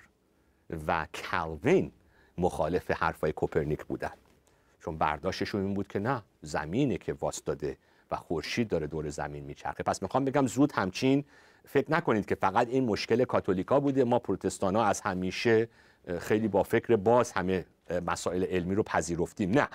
و 0.88 1.08
کالوین 1.32 1.92
مخالف 2.38 2.92
حرفای 2.92 3.32
کوپرنیک 3.32 3.86
بودن. 3.86 4.12
چون 4.80 4.98
برداشتشون 4.98 5.62
این 5.62 5.74
بود 5.74 5.88
که 5.88 6.00
نه 6.00 6.24
زمینه 6.42 6.98
که 6.98 7.14
واستاده 7.14 7.78
و 8.12 8.16
خورشید 8.16 8.68
داره 8.68 8.88
دور 8.88 9.10
زمین 9.10 9.44
میچرخه. 9.44 9.84
پس 9.84 10.02
می‌خوام 10.02 10.26
بگم 10.26 10.48
زود 10.48 10.72
همچین 10.72 11.24
فکر 11.66 11.92
نکنید 11.92 12.26
که 12.26 12.36
فقط 12.36 12.68
این 12.68 12.86
مشکل 12.86 13.24
کاتولیکا 13.24 13.80
بوده. 13.80 14.04
ما 14.04 14.20
پروتستان 14.20 14.76
ها 14.76 14.86
از 14.86 15.02
همیشه 15.02 15.68
خیلی 16.20 16.48
با 16.48 16.64
فکر 16.64 16.96
باز 16.96 17.32
همه 17.32 17.66
مسائل 18.06 18.44
علمی 18.44 18.76
رو 18.76 18.84
پذیرفتیم. 18.84 19.52
نه 19.52 19.68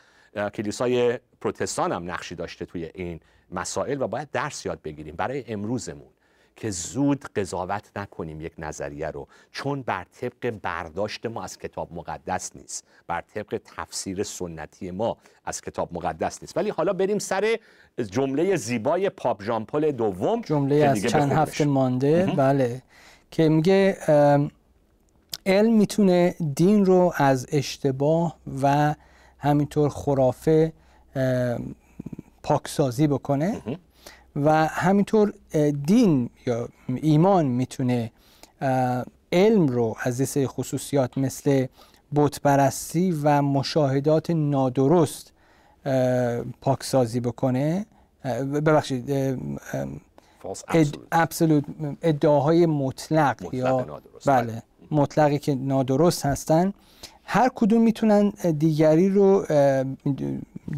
کلیسای 0.50 1.18
پروتستان 1.40 1.92
هم 1.92 2.10
نقشی 2.10 2.34
داشته 2.34 2.64
توی 2.64 2.90
این 2.94 3.20
مسائل 3.50 4.02
و 4.02 4.06
باید 4.06 4.30
درس 4.30 4.66
یاد 4.66 4.82
بگیریم 4.82 5.14
برای 5.16 5.44
امروزمون 5.48 6.08
که 6.56 6.70
زود 6.70 7.24
قضاوت 7.24 7.90
نکنیم 7.96 8.40
یک 8.40 8.52
نظریه 8.58 9.10
رو 9.10 9.26
چون 9.52 9.82
بر 9.82 10.04
طبق 10.04 10.50
برداشت 10.62 11.26
ما 11.26 11.44
از 11.44 11.58
کتاب 11.58 11.92
مقدس 11.92 12.56
نیست. 12.56 12.84
بر 13.06 13.20
طبق 13.20 13.60
تفسیر 13.76 14.22
سنتی 14.22 14.90
ما 14.90 15.16
از 15.44 15.60
کتاب 15.60 15.92
مقدس 15.92 16.42
نیست. 16.42 16.56
ولی 16.56 16.70
حالا 16.70 16.92
بریم 16.92 17.18
سر 17.18 17.58
جمله 18.10 18.56
زیبای 18.56 19.10
پاپ 19.10 19.42
ژان 19.42 19.64
پل 19.64 19.92
دوم 19.92 20.40
جمله 20.40 20.74
از 20.74 21.02
چند 21.02 21.32
هفته 21.32 21.64
مانده 21.64 22.32
بله 22.36 22.82
که 23.30 23.48
میگه 23.48 23.98
علم 25.46 25.72
می‌تونه 25.72 26.34
دین 26.56 26.84
رو 26.84 27.12
از 27.16 27.46
اشتباه 27.52 28.36
و 28.62 28.94
همینطور 29.38 29.88
خرافه 29.88 30.72
پاکسازی 32.46 33.06
بکنه 33.06 33.62
و 34.36 34.66
همینطور 34.66 35.34
دین 35.86 36.30
یا 36.46 36.68
ایمان 36.86 37.46
می‌تونه 37.46 38.12
علم 39.32 39.66
رو 39.66 39.96
از 40.02 40.36
یه 40.36 40.46
خصوصیات 40.46 41.18
مثل 41.18 41.66
بتپرستی 42.14 43.20
و 43.22 43.42
مشاهدات 43.42 44.30
نادرست 44.30 45.32
پاکسازی 46.60 47.20
بکنه. 47.20 47.86
ببخشید 48.66 49.10
ابسولوت 51.12 51.64
ادعاهای 52.02 52.66
مطلق, 52.66 53.54
یا 53.54 53.86
بله 54.26 54.62
مطلقی 54.90 55.38
که 55.38 55.54
نادرست 55.54 56.26
هستن. 56.26 56.72
هر 57.24 57.50
کدوم 57.54 57.82
می‌تونن 57.82 58.28
دیگری 58.58 59.08
رو 59.08 59.46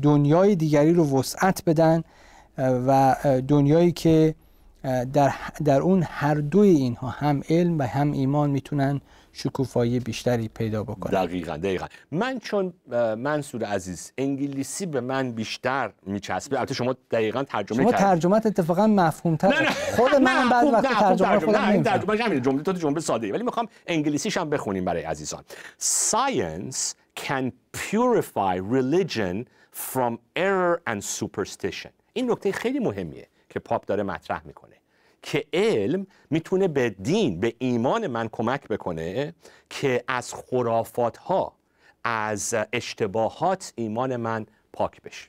دنیای 0.02 0.56
دیگری 0.56 0.92
رو 0.92 1.18
وسعت 1.18 1.62
بدن 1.66 2.02
و 2.58 3.16
دنیایی 3.48 3.92
که 3.92 4.34
در, 5.12 5.32
در 5.64 5.80
اون 5.80 6.04
هر 6.08 6.34
دوی 6.34 6.68
اینها 6.68 7.08
هم 7.08 7.42
علم 7.50 7.78
و 7.78 7.82
هم 7.82 8.12
ایمان 8.12 8.50
می‌تونن 8.50 9.00
شکوفایی 9.32 10.00
بیشتری 10.00 10.48
پیدا 10.48 10.84
بکنن. 10.84 11.24
دقیقا 11.24 11.56
دقیقا. 11.56 11.86
من 12.12 12.38
چون 12.38 12.72
منصور 13.18 13.64
عزیز 13.64 14.12
انگلیسی 14.18 14.86
به 14.86 15.00
من 15.00 15.32
بیشتر 15.32 15.92
میچسبه. 16.06 16.58
البته 16.58 16.74
شما 16.74 16.94
دقیقا 17.10 17.42
ترجمه 17.42 17.82
شما 17.82 17.92
ترجمت 17.92 18.46
اتفاقا 18.46 18.86
مفهوم 18.86 19.36
تر 19.36 19.48
نه. 19.48 19.62
نه 19.62 19.70
خود 19.70 20.14
من 20.14 20.48
بعد 20.50 20.66
وقت 20.66 20.98
ترجمه 21.00 21.40
خودم 21.40 21.60
نه 21.60 21.82
ترجمه 21.82 22.16
همین 22.16 22.42
جمله 22.42 22.62
تو 22.62 22.72
جمله 22.72 23.00
ساده. 23.00 23.32
ولی 23.32 23.42
می‌خوام 23.42 23.68
انگلیسیش 23.86 24.36
هم 24.36 24.50
بخونیم 24.50 24.84
برای 24.84 25.02
عزیزان. 25.02 25.44
Science 25.80 26.94
can 27.16 27.52
purify 27.72 28.56
religion 28.56 29.46
from 29.78 30.18
error 30.36 30.80
and 30.90 31.00
superstition. 31.20 31.90
این 32.12 32.30
نکته 32.30 32.52
خیلی 32.52 32.78
مهمیه 32.78 33.28
که 33.48 33.60
پاپ 33.60 33.86
داره 33.86 34.02
مطرح 34.02 34.46
می‌کنه 34.46 34.76
که 35.22 35.44
علم 35.52 36.06
می‌تونه 36.30 36.68
به 36.68 36.90
دین 36.90 37.40
به 37.40 37.54
ایمان 37.58 38.06
من 38.06 38.28
کمک 38.32 38.68
بکنه 38.68 39.34
که 39.70 40.04
از 40.08 40.34
خرافات 40.34 41.16
ها 41.16 41.52
از 42.04 42.54
اشتباهات 42.72 43.72
ایمان 43.76 44.16
من 44.16 44.46
پاک 44.72 45.02
بشه. 45.02 45.28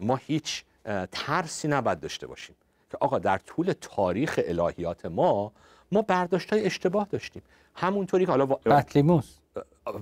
ما 0.00 0.16
هیچ 0.16 0.64
ترسی 1.12 1.68
نباید 1.68 2.00
داشته 2.00 2.26
باشیم 2.26 2.56
که 2.90 2.98
آقا 3.00 3.18
در 3.18 3.38
طول 3.38 3.74
تاریخ 3.80 4.40
الهیات 4.44 5.06
ما 5.06 5.52
ما 5.92 6.02
برداشت 6.02 6.52
های 6.52 6.64
اشتباه 6.66 7.06
داشتیم. 7.10 7.42
همونطوری 7.74 8.24
که 8.24 8.30
حالا 8.30 8.46
بطلیموس. 8.46 9.36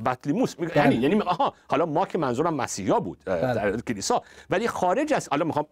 بطلیموس 0.06 0.54
یعنی 0.76 0.94
یعنی 0.94 1.20
آها 1.20 1.54
حالا 1.70 1.86
ما 1.86 2.06
که 2.06 2.18
منظورم 2.18 2.54
مسیحا 2.54 3.00
بود 3.00 3.18
بله. 3.24 3.54
در 3.54 3.80
کلیسا. 3.80 4.22
ولی 4.50 4.68
خارج 4.68 5.12
از 5.12 5.28
حالا 5.28 5.44
می‌خوام 5.44 5.66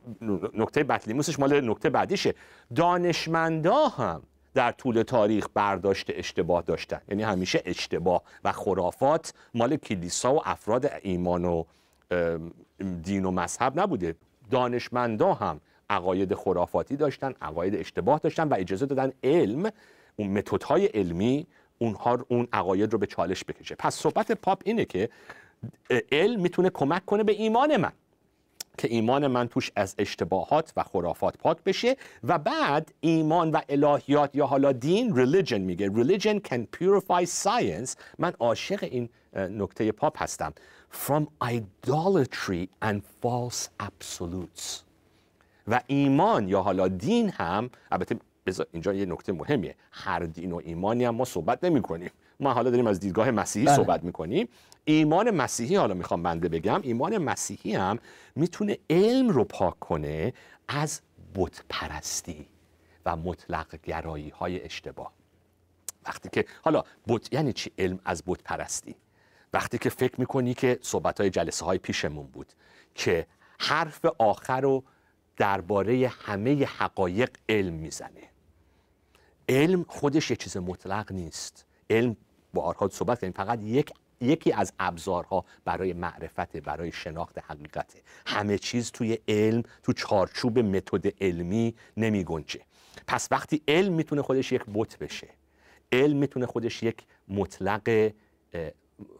نکته 0.54 0.84
بطلیموسش 0.84 1.38
مال 1.38 1.70
نکته 1.70 1.90
بعدیشه. 1.90 2.34
دانشمندا 2.74 3.86
هم 3.86 4.22
در 4.54 4.72
طول 4.72 5.02
تاریخ 5.02 5.46
برداشت 5.54 6.06
اشتباه 6.14 6.62
داشتن. 6.62 7.00
یعنی 7.08 7.22
همیشه 7.22 7.62
اشتباه 7.64 8.22
و 8.44 8.52
خرافات 8.52 9.34
مال 9.54 9.76
کلیسا 9.76 10.34
و 10.34 10.40
افراد 10.44 10.90
ایمان 11.02 11.44
و 11.44 11.64
دین 13.02 13.24
و 13.24 13.30
مذهب 13.30 13.80
نبوده. 13.80 14.14
دانشمندا 14.50 15.34
هم 15.34 15.60
عقاید 15.90 16.34
خرافاتی 16.34 16.96
داشتن 16.96 17.34
عقاید 17.42 17.74
اشتباه 17.74 18.18
داشتن 18.18 18.48
و 18.48 18.54
اجازه 18.54 18.86
دادن 18.86 19.12
علم 19.24 19.70
اون 20.16 20.28
متدهای 20.28 20.86
علمی 20.86 21.46
اونها 21.78 22.18
اون 22.28 22.48
عقاید 22.52 22.92
رو 22.92 22.98
به 22.98 23.06
چالش 23.06 23.44
بکشه. 23.44 23.74
پس 23.74 23.94
صحبت 23.94 24.32
پاپ 24.32 24.62
اینه 24.64 24.84
که 24.84 25.08
علم 26.12 26.40
می‌تونه 26.40 26.70
کمک 26.70 27.04
کنه 27.04 27.22
به 27.22 27.32
ایمان 27.32 27.76
من 27.76 27.92
که 28.78 28.88
ایمان 28.88 29.26
من 29.26 29.48
توش 29.48 29.70
از 29.76 29.94
اشتباهات 29.98 30.72
و 30.76 30.82
خرافات 30.82 31.36
پاک 31.36 31.56
بشه 31.64 31.96
و 32.24 32.38
بعد 32.38 32.94
ایمان 33.00 33.50
و 33.50 33.60
الهیات 33.68 34.34
یا 34.34 34.46
حالا 34.46 34.72
دین 34.72 35.14
religion 35.14 35.52
میگه. 35.52 35.90
Religion 35.90 36.48
can 36.48 36.60
purify 36.78 37.24
science. 37.24 37.96
من 38.18 38.32
عاشق 38.40 38.78
این 38.82 39.08
نکته 39.34 39.92
پاپ 39.92 40.22
هستم. 40.22 40.52
From 41.06 41.22
idolatry 41.44 42.68
and 42.84 43.00
false 43.22 43.68
absolutes. 43.82 44.82
و 45.68 45.80
ایمان 45.86 46.48
یا 46.48 46.62
حالا 46.62 46.88
دین 46.88 47.28
هم 47.28 47.70
البته 47.92 48.16
اینجا 48.72 48.92
یه 48.92 49.06
نکته 49.06 49.32
مهمیه. 49.32 49.74
هر 49.92 50.18
دین 50.18 50.52
و 50.52 50.60
ایمانی 50.64 51.04
هم 51.04 51.14
ما 51.14 51.24
صحبت 51.24 51.64
نمی 51.64 51.82
کنیم 51.82 52.10
ما 52.40 52.52
حالا 52.52 52.70
داریم 52.70 52.86
از 52.86 53.00
دیدگاه 53.00 53.30
مسیحی 53.30 53.66
بله. 53.66 53.76
صحبت 53.76 54.04
می‌کنیم. 54.04 54.48
ایمان 54.84 55.30
مسیحی 55.30 55.76
حالا 55.76 55.94
می‌خوام 55.94 56.22
بنده 56.22 56.48
بگم 56.48 56.80
ایمان 56.82 57.18
مسیحی 57.18 57.74
هم 57.74 57.98
می‌تونه 58.36 58.78
علم 58.90 59.28
رو 59.28 59.44
پاک 59.44 59.78
کنه 59.78 60.32
از 60.68 61.00
بت 61.34 61.64
پرستی 61.68 62.46
و 63.06 63.16
مطلق 63.16 63.76
گرایی 63.82 64.28
های 64.28 64.64
اشتباه. 64.64 65.12
وقتی 66.06 66.28
که 66.32 66.44
حالا 66.62 66.84
بت 67.08 67.32
یعنی 67.32 67.52
چی 67.52 67.70
علم 67.78 68.00
از 68.04 68.22
بت 68.26 68.42
پرستی 68.42 68.94
وقتی 69.52 69.78
که 69.78 69.90
فکر 69.90 70.20
می‌کنی 70.20 70.54
که 70.54 70.78
صحبت 70.82 71.20
های 71.20 71.30
جلسه 71.30 71.64
های 71.64 71.78
پیشمون 71.78 72.26
بود 72.26 72.52
که 72.94 73.26
حرف 73.58 74.04
آخر 74.18 74.60
رو 74.60 74.84
درباره 75.36 76.08
همه 76.08 76.64
حقایق 76.64 77.30
علم 77.48 77.74
می‌زنه. 77.74 78.31
علم 79.48 79.84
خودش 79.88 80.30
یه 80.30 80.36
چیز 80.36 80.56
مطلق 80.56 81.12
نیست. 81.12 81.66
علم 81.90 82.16
با 82.54 82.62
آرها 82.62 82.88
صحبت 82.88 83.20
کردیم 83.20 83.32
فقط 83.32 83.62
یک 83.62 83.92
یکی 84.20 84.52
از 84.52 84.72
ابزارها 84.78 85.44
برای 85.64 85.92
معرفت 85.92 86.56
برای 86.56 86.92
شناخت 86.92 87.38
حقیقته. 87.38 87.98
همه 88.26 88.58
چیز 88.58 88.90
توی 88.90 89.18
علم 89.28 89.62
تو 89.82 89.92
چارچوب 89.92 90.58
متد 90.58 91.22
علمی 91.22 91.74
نمی 91.96 92.24
گنجه 92.24 92.60
پس 93.06 93.28
وقتی 93.30 93.62
علم 93.68 93.92
می‌تونه 93.92 94.22
خودش 94.22 94.52
یک 94.52 94.62
بت 94.74 94.98
بشه 94.98 95.28
علم 95.92 96.16
می‌تونه 96.16 96.46
خودش 96.46 96.82
یک 96.82 96.96
مطلق 97.28 98.12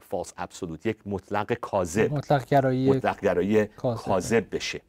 فالس 0.00 0.32
ابسولوت 0.36 0.86
یک 0.86 0.98
مطلق 1.06 1.52
کاذب 1.52 2.12
مطلق 2.12 2.44
گرایی 2.44 2.90
مطلق 2.90 3.20
گرایی 3.20 3.66
کاذب 3.66 4.54
بشه. 4.54 4.80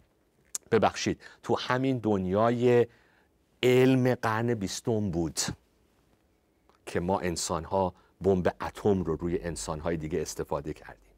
ببخشید 0.72 1.22
تو 1.44 1.56
همین 1.60 1.98
دنیای 1.98 2.88
علم 3.64 4.16
قرن 4.16 4.54
بیستم 4.54 5.12
بود 5.12 5.40
که 6.86 7.00
ما 7.00 7.20
انسان 7.20 7.64
ها 7.64 7.94
بمب 8.22 8.48
اتم 8.62 9.04
رو 9.04 9.16
روی 9.16 9.40
انسان 9.40 9.80
های 9.80 9.98
دیگه 9.98 10.22
استفاده 10.22 10.74
کردیم. 10.74 11.14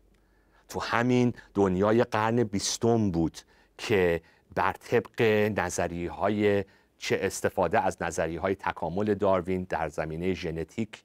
تو 0.70 0.80
همین 0.80 1.34
دنیای 1.54 2.04
قرن 2.04 2.44
بیستم 2.44 3.12
بود 3.12 3.38
که 3.78 4.22
بر 4.56 4.74
طبق 4.74 5.22
نظریه 5.60 6.12
های 6.12 6.64
چه 6.98 7.20
استفاده 7.22 7.80
از 7.80 7.98
نظریه 8.02 8.40
های 8.40 8.56
تکامل 8.56 9.14
داروین 9.14 9.66
در 9.70 9.90
زمینه 9.90 10.34
ژنتیک 10.34 11.04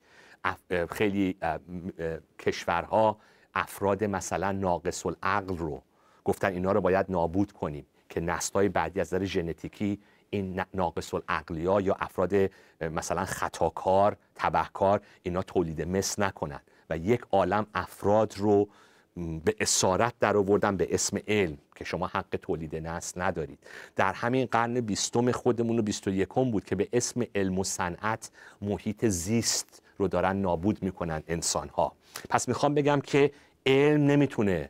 خیلی 0.91 1.37
کشورها 2.39 3.19
افراد 3.55 4.05
مثلا 4.05 4.53
ناقص 4.53 5.07
العقل 5.07 5.57
رو 5.57 5.83
گفتن 6.25 6.53
اینا 6.53 6.73
رو 6.73 6.81
باید 6.81 7.07
نابود 7.09 7.53
کنیم 7.53 7.87
که 8.09 8.21
نسل‌های 8.21 8.69
بعدی 8.69 9.01
از 9.01 9.15
نظر 9.15 9.25
ژنتیکی 9.25 10.01
این 10.31 10.63
ناقص 10.75 11.15
ها 11.15 11.81
یا 11.81 11.97
افراد 12.01 12.35
مثلا 12.81 13.25
خطاکار 13.25 14.17
تبهکار 14.35 15.01
اینا 15.23 15.43
تولید 15.43 15.83
مثل 15.83 16.23
نکنن. 16.23 16.61
و 16.91 16.97
یک 16.97 17.21
عالم 17.31 17.67
افراد 17.75 18.35
رو 18.37 18.69
به 19.45 19.57
اسارت 19.61 20.15
در 20.21 20.37
آوردن 20.37 20.77
به 20.77 20.95
اسم 20.95 21.19
علم 21.29 21.59
که 21.77 21.85
شما 21.85 22.07
حق 22.07 22.39
تولید 22.43 22.77
نسل 22.77 23.21
ندارید. 23.23 23.59
در 23.97 24.13
همین 24.13 24.47
قرن 24.47 24.81
بیستم 24.81 25.33
خودمون 25.33 25.79
و 25.79 25.83
بیست 25.83 26.09
و 26.09 26.11
یکم 26.11 26.51
بود 26.51 26.65
که 26.65 26.77
به 26.77 26.89
اسم 26.93 27.23
علم 27.35 27.59
و 27.59 27.65
صنعت 27.65 28.31
محیط 28.63 29.07
زیست 29.07 29.83
رو 29.99 30.09
دارن 30.09 30.37
نابود 30.37 30.83
می‌کنن 30.83 31.23
انسان 31.29 31.69
ها 31.69 31.93
پس 32.29 32.49
می‌خوام 32.49 32.75
بگم 32.75 33.01
که 33.01 33.33
علم 33.67 34.07
نمی‌تونه 34.07 34.69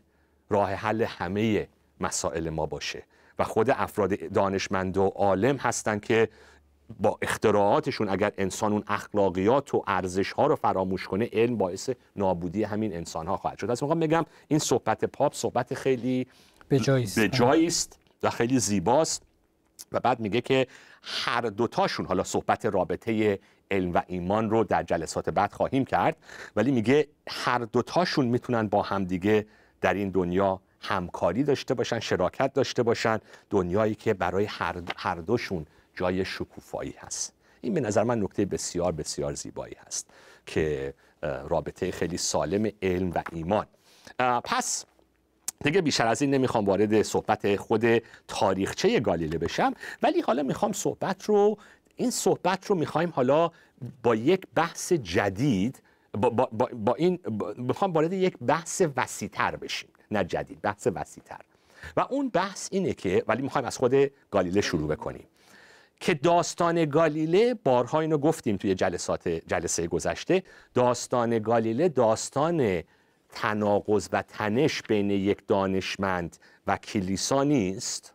راه 0.48 0.72
حل 0.72 1.02
همه 1.02 1.68
مسائل 2.00 2.50
ما 2.50 2.66
باشه. 2.66 3.02
و 3.40 3.44
خود 3.44 3.70
افراد 3.70 4.32
دانشمند 4.32 4.96
و 4.96 5.02
عالم 5.02 5.56
هستن 5.56 5.98
که 5.98 6.28
با 7.00 7.18
اختراعاتشون 7.22 8.08
اگر 8.08 8.32
انسان 8.38 8.72
اون 8.72 8.84
اخلاقیات 8.88 9.74
و 9.74 9.84
ارزش 9.86 10.32
ها 10.32 10.46
رو 10.46 10.56
فراموش 10.56 11.06
کنه 11.08 11.28
علم 11.32 11.56
باعث 11.56 11.90
نابودی 12.16 12.62
همین 12.62 12.96
انسان 12.96 13.26
ها 13.26 13.36
خواهد 13.36 13.58
شد. 13.58 13.66
پس 13.66 13.82
می‌خوام 13.82 14.00
بگم 14.00 14.26
این 14.48 14.58
صحبت 14.58 15.04
پاپ 15.04 15.34
صحبت 15.34 15.74
خیلی 15.74 16.26
به 17.14 17.28
جایی 17.28 17.66
است 17.66 17.98
و 18.22 18.30
خیلی 18.30 18.58
زیباست. 18.58 19.22
و 19.92 20.00
بعد 20.00 20.20
میگه 20.20 20.40
که 20.40 20.66
هر 21.02 21.40
دوتاشون 21.40 22.06
حالا 22.06 22.24
صحبت 22.24 22.66
رابطه 22.66 23.38
علم 23.70 23.92
و 23.94 24.02
ایمان 24.06 24.50
رو 24.50 24.64
در 24.64 24.82
جلسات 24.82 25.30
بعد 25.30 25.52
خواهیم 25.52 25.84
کرد 25.84 26.16
ولی 26.56 26.70
میگه 26.70 27.06
هر 27.28 27.58
دوتاشون 27.58 28.26
می‌تونن 28.26 28.68
با 28.68 28.82
همدیگه 28.82 29.46
در 29.80 29.94
این 29.94 30.10
دنیا 30.10 30.60
همکاری 30.82 31.42
داشته 31.42 31.74
باشن 31.74 32.00
شراکت 32.00 32.52
داشته 32.52 32.82
باشن 32.82 33.18
دنیایی 33.50 33.94
که 33.94 34.14
برای 34.14 34.44
هر 34.96 35.14
دوشون 35.14 35.66
جای 35.94 36.24
شکوفایی 36.24 36.94
هست. 36.98 37.32
این 37.60 37.74
به 37.74 37.80
نظر 37.80 38.02
من 38.02 38.22
نکته 38.22 38.44
بسیار 38.44 38.92
بسیار 38.92 39.34
زیبایی 39.34 39.76
هست 39.86 40.06
که 40.46 40.94
رابطه 41.22 41.90
خیلی 41.90 42.16
سالم 42.16 42.70
علم 42.82 43.10
و 43.10 43.22
ایمان. 43.32 43.66
پس 44.44 44.84
دیگه 45.64 45.80
بیشتر 45.80 46.06
از 46.06 46.22
این 46.22 46.30
نمی‌خوام 46.30 46.64
وارد 46.64 47.02
صحبت 47.02 47.56
خود 47.56 47.84
تاریخچه 48.28 49.00
گالیله 49.00 49.38
بشم 49.38 49.74
ولی 50.02 50.20
حالا 50.20 50.42
می‌خوام 50.42 50.72
صحبت 50.72 51.24
رو 51.24 51.58
این 51.96 52.10
صحبت 52.10 52.66
رو 52.66 52.76
می‌خوایم 52.76 53.12
حالا 53.16 53.50
با 54.02 54.14
یک 54.14 54.46
بحث 54.54 54.92
جدید 54.92 55.82
با, 56.12 56.30
با, 56.30 56.68
با, 56.72 56.94
این 56.94 57.18
می‌خوام 57.56 57.92
وارد 57.92 58.12
یک 58.12 58.38
بحث 58.38 58.82
وسیتر 58.96 59.56
بشیم. 59.56 59.89
نه 60.10 60.24
جدید 60.24 60.60
بحث 60.60 60.88
وسیتر 60.94 61.40
و 61.96 62.06
اون 62.10 62.28
بحث 62.28 62.68
اینه 62.72 62.92
که 62.92 63.24
ولی 63.28 63.42
می‌خوایم 63.42 63.66
از 63.66 63.78
خود 63.78 63.94
گالیله 64.30 64.60
شروع 64.60 64.88
بکنیم. 64.88 65.26
که 66.00 66.14
داستان 66.14 66.84
گالیله 66.84 67.54
بارها 67.54 68.00
اینو 68.00 68.18
گفتیم 68.18 68.56
توی 68.56 68.74
جلسات 68.74 69.28
جلسه 69.28 69.86
گذشته. 69.86 70.42
داستان 70.74 71.38
گالیله 71.38 71.88
داستان 71.88 72.82
تناقض 73.32 74.08
و 74.12 74.22
تنش 74.22 74.82
بین 74.82 75.10
یک 75.10 75.46
دانشمند 75.46 76.36
و 76.66 76.76
کلیسا 76.76 77.44
نیست. 77.44 78.14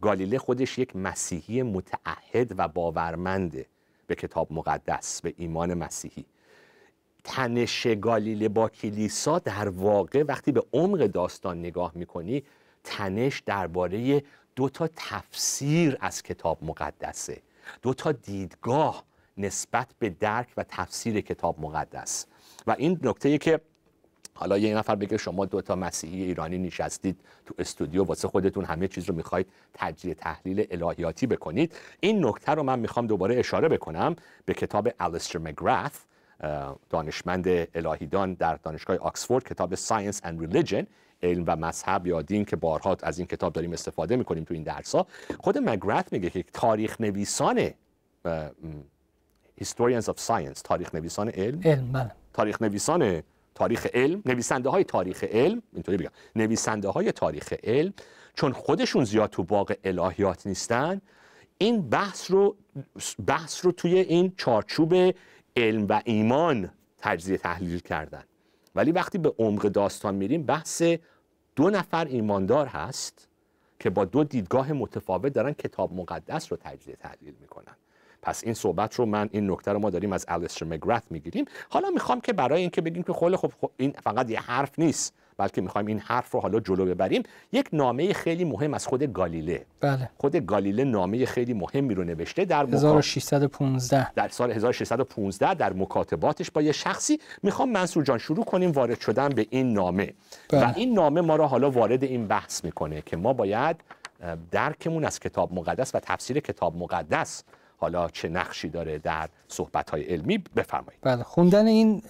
گالیله 0.00 0.38
خودش 0.38 0.78
یک 0.78 0.96
مسیحی 0.96 1.62
متعهد 1.62 2.54
و 2.58 2.68
باورمنده 2.68 3.66
به 4.06 4.14
کتاب 4.14 4.52
مقدس 4.52 5.22
به 5.22 5.34
ایمان 5.36 5.74
مسیحی. 5.74 6.24
تنش 7.24 7.86
گالیله 7.86 8.48
با 8.48 8.68
کلیسا 8.68 9.38
در 9.38 9.68
واقع 9.68 10.22
وقتی 10.22 10.52
به 10.52 10.64
عمق 10.72 11.06
داستان 11.06 11.58
نگاه 11.58 11.92
می‌کنی 11.94 12.42
تنش 12.84 13.40
درباره 13.40 14.22
دو 14.56 14.68
تا 14.68 14.88
تفسیر 14.96 15.96
از 16.00 16.22
کتاب 16.22 16.58
مقدسه. 16.64 17.42
دو 17.82 17.94
تا 17.94 18.12
دیدگاه 18.12 19.04
نسبت 19.38 19.88
به 19.98 20.10
درک 20.10 20.48
و 20.56 20.64
تفسیر 20.68 21.20
کتاب 21.20 21.60
مقدس. 21.60 22.26
و 22.66 22.74
این 22.78 23.00
نکته 23.02 23.38
که 23.38 23.60
حالا 24.34 24.58
یه 24.58 24.76
نفر 24.76 24.94
بگه 24.94 25.16
شما 25.16 25.44
دو 25.46 25.62
تا 25.62 25.76
مسیحی 25.76 26.22
ایرانی 26.22 26.58
نشستید 26.58 27.20
تو 27.46 27.54
استودیو 27.58 28.04
واسه 28.04 28.28
خودتون 28.28 28.64
همه 28.64 28.88
چیز 28.88 29.04
رو 29.08 29.14
می‌خواید 29.14 29.46
تجزیه 29.74 30.14
تحلیل 30.14 30.66
الهیاتی 30.70 31.26
بکنید. 31.26 31.74
این 32.00 32.26
نکته 32.26 32.52
رو 32.52 32.62
من 32.62 32.78
می‌خوام 32.78 33.06
دوباره 33.06 33.38
اشاره 33.38 33.68
بکنم 33.68 34.16
به 34.44 34.54
کتاب 34.54 34.88
الیستر 35.00 35.38
مگرث 35.38 35.90
دانشمند 36.90 37.48
الهیدان 37.74 38.34
در 38.34 38.56
دانشگاه 38.56 38.96
آکسفورد 38.96 39.44
کتاب 39.44 39.74
Science 39.74 40.16
and 40.16 40.46
Religion 40.46 40.84
علم 41.22 41.44
و 41.46 41.56
مذهب 41.56 42.06
یا 42.06 42.22
دین 42.22 42.44
که 42.44 42.56
بارها 42.56 42.96
از 43.02 43.18
این 43.18 43.26
کتاب 43.26 43.52
داریم 43.52 43.72
استفاده 43.72 44.16
می‌کنیم 44.16 44.44
تو 44.44 44.54
این 44.54 44.62
درس 44.62 44.94
ها 44.94 45.06
خود 45.40 45.58
مگرث 45.58 46.04
میگه 46.12 46.30
که 46.30 46.42
تاریخ 46.52 47.00
نویسان 47.00 47.70
Historians 49.60 50.06
of 50.06 50.16
Science 50.26 50.62
تاریخ 50.64 50.94
نویسان 50.94 51.28
علم, 51.28 51.60
علم 51.64 51.92
بله. 51.92 52.10
تاریخ 52.32 52.62
نویسان 52.62 53.22
تاریخ 53.54 53.86
علم 53.94 54.22
نویسنده 54.26 54.68
های 54.68 54.84
تاریخ 54.84 55.24
علم 55.24 55.62
اینطوری 55.72 55.96
بگم 55.96 56.10
نویسنده 56.36 56.88
های 56.88 57.12
تاریخ 57.12 57.54
علم 57.64 57.92
چون 58.34 58.52
خودشون 58.52 59.04
زیاد 59.04 59.30
تو 59.30 59.42
باغ 59.42 59.74
الهیات 59.84 60.46
نیستن 60.46 61.00
این 61.58 61.88
بحث 61.88 62.30
رو 62.30 62.56
بحث 63.26 63.64
رو 63.64 63.72
توی 63.72 63.94
این 63.98 64.32
چارچوب 64.36 64.94
علم 65.56 65.86
و 65.88 66.02
ایمان 66.04 66.70
تجزیه 66.98 67.36
تحلیل 67.36 67.78
کردن. 67.78 68.22
ولی 68.74 68.92
وقتی 68.92 69.18
به 69.18 69.34
عمق 69.38 69.62
داستان 69.62 70.14
میریم 70.14 70.42
بحث 70.42 70.82
دو 71.56 71.70
نفر 71.70 72.04
ایماندار 72.04 72.66
هست 72.66 73.28
که 73.80 73.90
با 73.90 74.04
دو 74.04 74.24
دیدگاه 74.24 74.72
متفاوت 74.72 75.32
دارن 75.32 75.52
کتاب 75.52 75.92
مقدس 75.92 76.52
رو 76.52 76.58
تجزیه 76.60 76.96
تحلیل 76.96 77.34
می‌کنن. 77.40 77.76
پس 78.22 78.44
این 78.44 78.54
صحبت 78.54 78.94
رو 78.94 79.06
من 79.06 79.28
این 79.32 79.50
نکته 79.50 79.72
رو 79.72 79.78
ما 79.78 79.90
داریم 79.90 80.12
از 80.12 80.24
الیستر 80.28 80.66
مگرث 80.66 81.02
می‌گیریم. 81.10 81.44
حالا 81.70 81.90
می‌خوام 81.90 82.20
که 82.20 82.32
برای 82.32 82.60
اینکه 82.60 82.80
بگیم 82.80 83.02
که 83.02 83.12
خیلی 83.12 83.36
خب 83.36 83.52
این 83.76 83.92
فقط 84.02 84.30
یه 84.30 84.40
حرف 84.40 84.78
نیست. 84.78 85.14
بلکه 85.42 85.60
می‌خوایم 85.60 85.86
این 85.86 85.98
حرف 85.98 86.30
رو 86.30 86.40
حالا 86.40 86.60
جلو 86.60 86.84
ببریم 86.86 87.22
یک 87.52 87.68
نامه 87.72 88.12
خیلی 88.12 88.44
مهم 88.44 88.74
از 88.74 88.86
خود 88.86 89.12
گالیله. 89.12 89.64
بله. 89.80 90.10
خود 90.18 90.36
گالیله 90.36 90.84
نامه 90.84 91.26
خیلی 91.26 91.54
مهمی 91.54 91.94
رو 91.94 92.04
نوشته 92.04 92.44
در 92.44 92.66
1615 92.66 94.12
در 94.12 94.28
سال 94.28 94.50
1615 94.50 95.54
در 95.54 95.72
مکاتباتش 95.72 96.50
با 96.50 96.62
یه 96.62 96.72
شخصی. 96.72 97.20
می‌خوام 97.42 97.70
منصور 97.70 98.04
جان 98.04 98.18
شروع 98.18 98.44
کنیم 98.44 98.70
وارد 98.70 99.00
شدن 99.00 99.28
به 99.28 99.46
این 99.50 99.72
نامه. 99.72 100.12
بله. 100.48 100.64
و 100.64 100.72
این 100.76 100.94
نامه 100.94 101.20
ما 101.20 101.36
را 101.36 101.46
حالا 101.46 101.70
وارد 101.70 102.04
این 102.04 102.26
بحث 102.26 102.64
می‌کنه 102.64 103.02
که 103.06 103.16
ما 103.16 103.32
باید 103.32 103.76
درکمون 104.50 105.04
از 105.04 105.20
کتاب 105.20 105.54
مقدس 105.54 105.94
و 105.94 106.00
تفسیر 106.00 106.40
کتاب 106.40 106.76
مقدس 106.76 107.44
حالا 107.82 108.08
چه 108.08 108.28
نقشی 108.28 108.68
داره 108.68 108.98
در 108.98 109.28
صحبت 109.48 109.90
های 109.90 110.02
علمی 110.02 110.44
بفرمایید. 110.56 111.00
بله 111.02 111.22
خوندن 111.22 111.66
این 111.66 112.02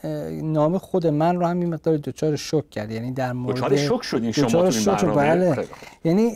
نام 0.53 0.79
خود 0.79 1.07
من 1.07 1.37
رو 1.37 1.47
هم 1.47 1.61
این 1.61 1.75
مقدار 1.75 1.97
دچار 1.97 2.37
شوک 2.37 2.71
کرد. 2.71 2.91
یعنی 2.91 3.13
در 3.13 3.33
مورد 3.33 3.57
دچار 3.57 3.77
شوک 3.77 4.03
شدین 4.03 4.33
شما 4.33 4.71
تو 4.71 5.13
بله. 5.13 5.65
یعنی 6.05 6.33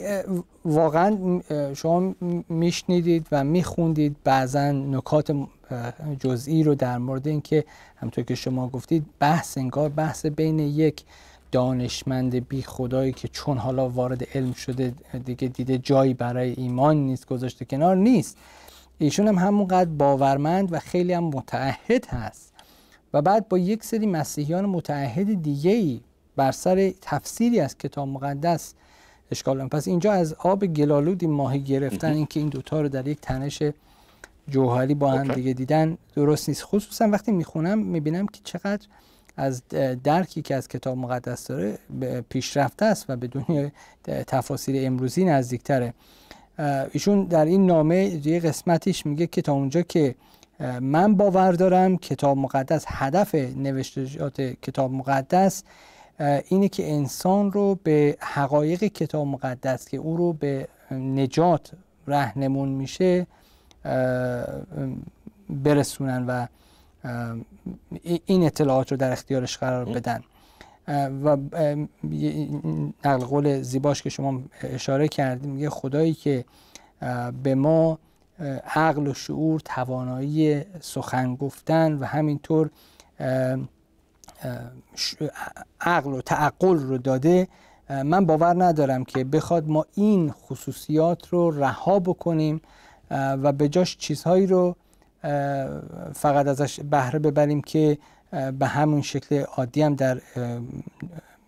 واقعا 0.65 1.41
شما 1.75 2.15
میشنیدید 2.49 3.27
و 3.33 3.45
میخوندید. 3.45 4.17
بعضا 4.25 4.73
نکات 4.73 5.37
جزئی 6.21 6.63
رو 6.63 6.75
در 6.75 6.99
مورد 6.99 7.29
اینکه 7.29 7.65
همطور 7.97 8.25
که 8.25 8.35
شما 8.35 8.69
گفتید 8.69 9.07
بحث 9.19 9.59
انگار 9.59 9.89
بحث 9.89 10.27
بین 10.27 10.59
یک 10.59 11.05
دانشمند 11.53 12.49
بی 12.49 12.63
خدایی 12.63 13.13
که 13.13 13.29
چون 13.29 13.59
حالا 13.59 13.89
وارد 13.89 14.27
علم 14.35 14.53
شده 14.53 14.95
دیگه 15.25 15.49
دیده 15.49 15.79
جایی 15.79 16.15
برای 16.15 16.55
ایمان 16.57 16.97
نیست 16.97 17.27
گذاشته 17.27 17.65
کنار 17.65 17.97
نیست. 17.97 18.37
ایشون 18.99 19.29
هم 19.29 19.39
همونقدر 19.39 19.91
باورمند 19.91 20.73
و 20.73 20.79
خیلی 20.79 21.13
هم 21.13 21.25
متعهد 21.25 22.07
هست. 22.07 22.53
و 23.13 23.23
بعد 23.23 23.49
با 23.49 23.59
یک 23.59 23.85
سری 23.85 24.07
مسیحیان 24.07 24.67
متعهد 24.67 25.43
دیگه 25.43 25.71
ای 25.71 26.01
بر 26.37 26.53
سر 26.53 26.93
تفسیری 27.01 27.61
از 27.61 27.79
کتاب 27.79 28.09
مقدس 28.09 28.75
اشکال 29.31 29.61
هم. 29.61 29.69
پس 29.69 29.89
اینجا 29.89 30.13
از 30.13 30.35
آب 30.35 30.67
گلالودی 30.67 31.27
ماهی 31.27 31.61
گرفتن 31.61 32.13
اینکه 32.13 32.41
این 32.41 32.49
دوتا 32.49 32.81
رو 32.81 32.89
در 32.89 33.09
یک 33.09 33.21
تنش 33.21 33.63
جوهری 34.49 34.95
با 34.95 35.11
هم 35.11 35.29
دیگه 35.29 35.53
دیدن 35.53 35.99
درست 36.15 36.49
نیست. 36.49 36.63
خصوصا 36.65 37.09
وقتی 37.09 37.33
می‌خونم 37.33 37.79
می‌بینم 37.79 38.27
که 38.27 38.41
چقدر 38.45 38.87
از 39.37 39.63
درکی 40.05 40.43
که 40.43 40.55
از 40.55 40.69
کتاب 40.69 40.99
مقدس 40.99 41.47
داره 41.47 41.79
پیشرفته 42.29 42.85
است 42.85 43.05
و 43.09 43.17
به 43.17 43.27
دنیای 43.27 43.71
تفاسیر 44.07 44.87
امروزی 44.87 45.25
نزدیکتره. 45.25 45.95
ایشون 46.93 47.25
در 47.25 47.45
این 47.45 47.67
نامه 47.67 48.27
یه 48.27 48.41
قسمتیش 48.41 49.07
میگه 49.07 49.27
که 49.27 49.43
تا 49.43 49.53
اونجا 49.53 49.83
که 49.83 50.15
من 50.81 51.15
باور 51.15 51.53
دارم 51.53 51.97
کتاب 51.97 52.39
مقدس 52.39 52.85
هدف 52.89 53.35
نوشتجات 53.35 54.41
کتاب 54.41 54.93
مقدس 54.93 55.65
اینه 56.49 56.69
که 56.69 56.93
انسان 56.93 57.53
رو 57.53 57.79
به 57.83 58.17
حقایق 58.21 58.85
کتاب 58.85 59.27
مقدس 59.27 59.89
که 59.89 59.97
او 59.97 60.17
رو 60.17 60.33
به 60.33 60.69
نجات 60.91 61.71
رهنمون 62.07 62.69
میشه 62.69 63.27
برسونن 65.51 66.27
و 66.27 66.47
این 68.27 68.47
اطلاعات 68.47 68.91
رو 68.91 68.97
در 68.97 69.13
اختیارش 69.13 69.59
قرار 69.59 69.85
بدن. 69.85 70.23
و 70.89 71.37
نقل 73.05 73.25
قول 73.25 73.63
زیباش 73.63 74.03
که 74.03 74.11
شما 74.11 74.43
اشاره 74.63 75.09
کردیم 75.09 75.51
میگه 75.51 75.71
خدایی 75.71 76.15
که 76.15 76.45
به 77.43 77.55
ما 77.55 77.99
عقل 78.75 79.07
و 79.07 79.15
شعور 79.15 79.61
توانایی 79.61 80.65
سخن 80.81 81.35
گفتن 81.35 81.93
و 81.93 82.05
همینطور 82.05 82.71
عقل 85.81 86.13
و 86.13 86.21
تعقل 86.21 86.79
رو 86.79 86.99
داده 86.99 87.49
من 87.91 88.27
باور 88.27 88.65
ندارم 88.65 89.05
که 89.05 89.25
بخواد 89.25 89.69
ما 89.69 89.87
این 89.95 90.33
خصوصیات 90.33 91.29
رو 91.29 91.51
رها 91.51 92.01
بکنیم 92.01 92.61
و 93.11 93.53
به 93.53 93.69
جاش 93.69 93.97
چیزهایی 93.97 94.47
رو 94.47 94.77
فقط 96.15 96.47
ازش 96.47 96.81
بهره 96.81 97.19
ببریم 97.19 97.63
که 97.63 97.99
به 98.59 98.67
همون 98.67 99.03
شکل 99.03 99.43
عادی 99.43 99.83
هم 99.83 99.95
در 99.95 100.21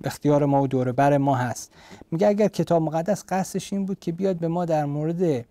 اختیار 0.04 0.44
ما 0.44 0.62
و 0.62 0.66
دور 0.66 0.92
بر 0.92 1.18
ما 1.18 1.36
هست. 1.36 1.72
میگه 2.10 2.26
اگر 2.26 2.48
کتاب 2.48 2.82
مقدس 2.82 3.24
قصدش 3.28 3.72
این 3.72 3.86
بود 3.86 4.00
که 4.00 4.12
بیاد 4.12 4.36
به 4.36 4.48
ما 4.48 4.64
در 4.64 4.84
مورد 4.84 5.44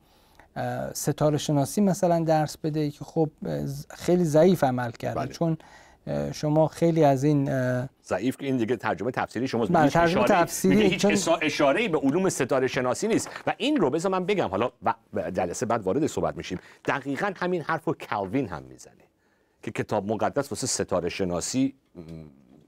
ستاره 0.93 1.37
شناسی 1.37 1.81
مثلا 1.81 2.19
درس 2.19 2.57
بده 2.57 2.91
که 2.91 3.05
خب 3.05 3.29
خیلی 3.89 4.23
ضعیف 4.23 4.63
عمل 4.63 4.91
کرده. 4.91 5.19
بله. 5.19 5.27
چون 5.27 5.57
شما 6.31 6.67
خیلی 6.67 7.03
از 7.03 7.23
این 7.23 7.49
ضعیف 8.05 8.37
که 8.37 8.45
این 8.45 8.57
دیگه 8.57 8.75
ترجمه 8.75 9.11
تفسیری 9.11 9.47
شما 9.47 9.65
بله 9.65 9.89
ترجمه 9.89 10.23
تفسیری 10.23 10.87
هیچ 10.87 11.01
چون... 11.01 11.37
اشاره 11.41 11.87
به 11.87 11.97
علوم 11.97 12.29
ستاره 12.29 12.67
شناسی 12.67 13.07
نیست. 13.07 13.29
و 13.47 13.53
این 13.57 13.77
رو 13.77 13.89
بذار 13.89 14.11
من 14.11 14.25
بگم. 14.25 14.47
حالا 14.47 14.71
جلسه 15.31 15.65
بعد 15.65 15.81
وارد 15.81 16.07
صحبت 16.07 16.37
میشیم. 16.37 16.59
دقیقا 16.85 17.31
همین 17.35 17.61
حرف 17.61 17.83
رو 17.85 17.95
کالوین 18.09 18.47
هم 18.47 18.63
می‌زنه. 18.63 19.06
که 19.63 19.71
کتاب 19.71 20.11
مقدس 20.11 20.51
واسه 20.51 20.67
ستاره 20.67 21.09
شناسی 21.09 21.73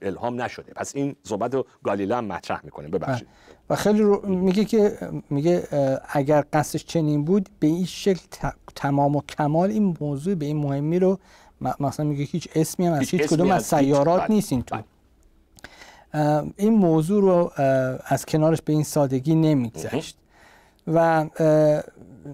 الهام 0.02 0.42
نشده. 0.42 0.72
پس 0.72 0.96
این 0.96 1.16
صحبت 1.22 1.54
رو 1.54 1.66
گالیله 1.84 2.16
هم 2.16 2.24
مطرح 2.24 2.60
می‌کنه. 2.64 2.88
ببخشید. 2.88 3.28
و 3.70 3.76
خیلی 3.76 4.02
رو 4.02 4.28
میگه 4.28 4.64
که 4.64 4.98
میگه 5.30 5.68
اگر 6.08 6.44
قصدش 6.52 6.84
چنین 6.84 7.24
بود 7.24 7.48
به 7.58 7.66
این 7.66 7.84
شکل 7.84 8.50
تمام 8.76 9.16
و 9.16 9.20
کمال 9.20 9.70
این 9.70 9.96
موضوع 10.00 10.34
به 10.34 10.46
این 10.46 10.56
مهمی 10.56 10.98
رو 10.98 11.18
مثلا 11.80 12.06
میگه 12.06 12.24
هیچ 12.24 12.48
اسمی 12.54 12.86
هم 12.86 12.92
از 12.92 13.08
هیچ, 13.08 13.22
کدوم 13.22 13.50
از 13.50 13.64
سیارات 13.64 14.20
بله. 14.20 14.30
نیست 14.30 14.52
این 14.52 14.62
تو 14.62 14.76
بله. 16.12 16.44
این 16.56 16.74
موضوع 16.74 17.22
رو 17.22 17.52
از 18.04 18.26
کنارش 18.26 18.62
به 18.62 18.72
این 18.72 18.84
سادگی 18.84 19.34
نمیگذشت. 19.34 20.16
و 20.86 21.26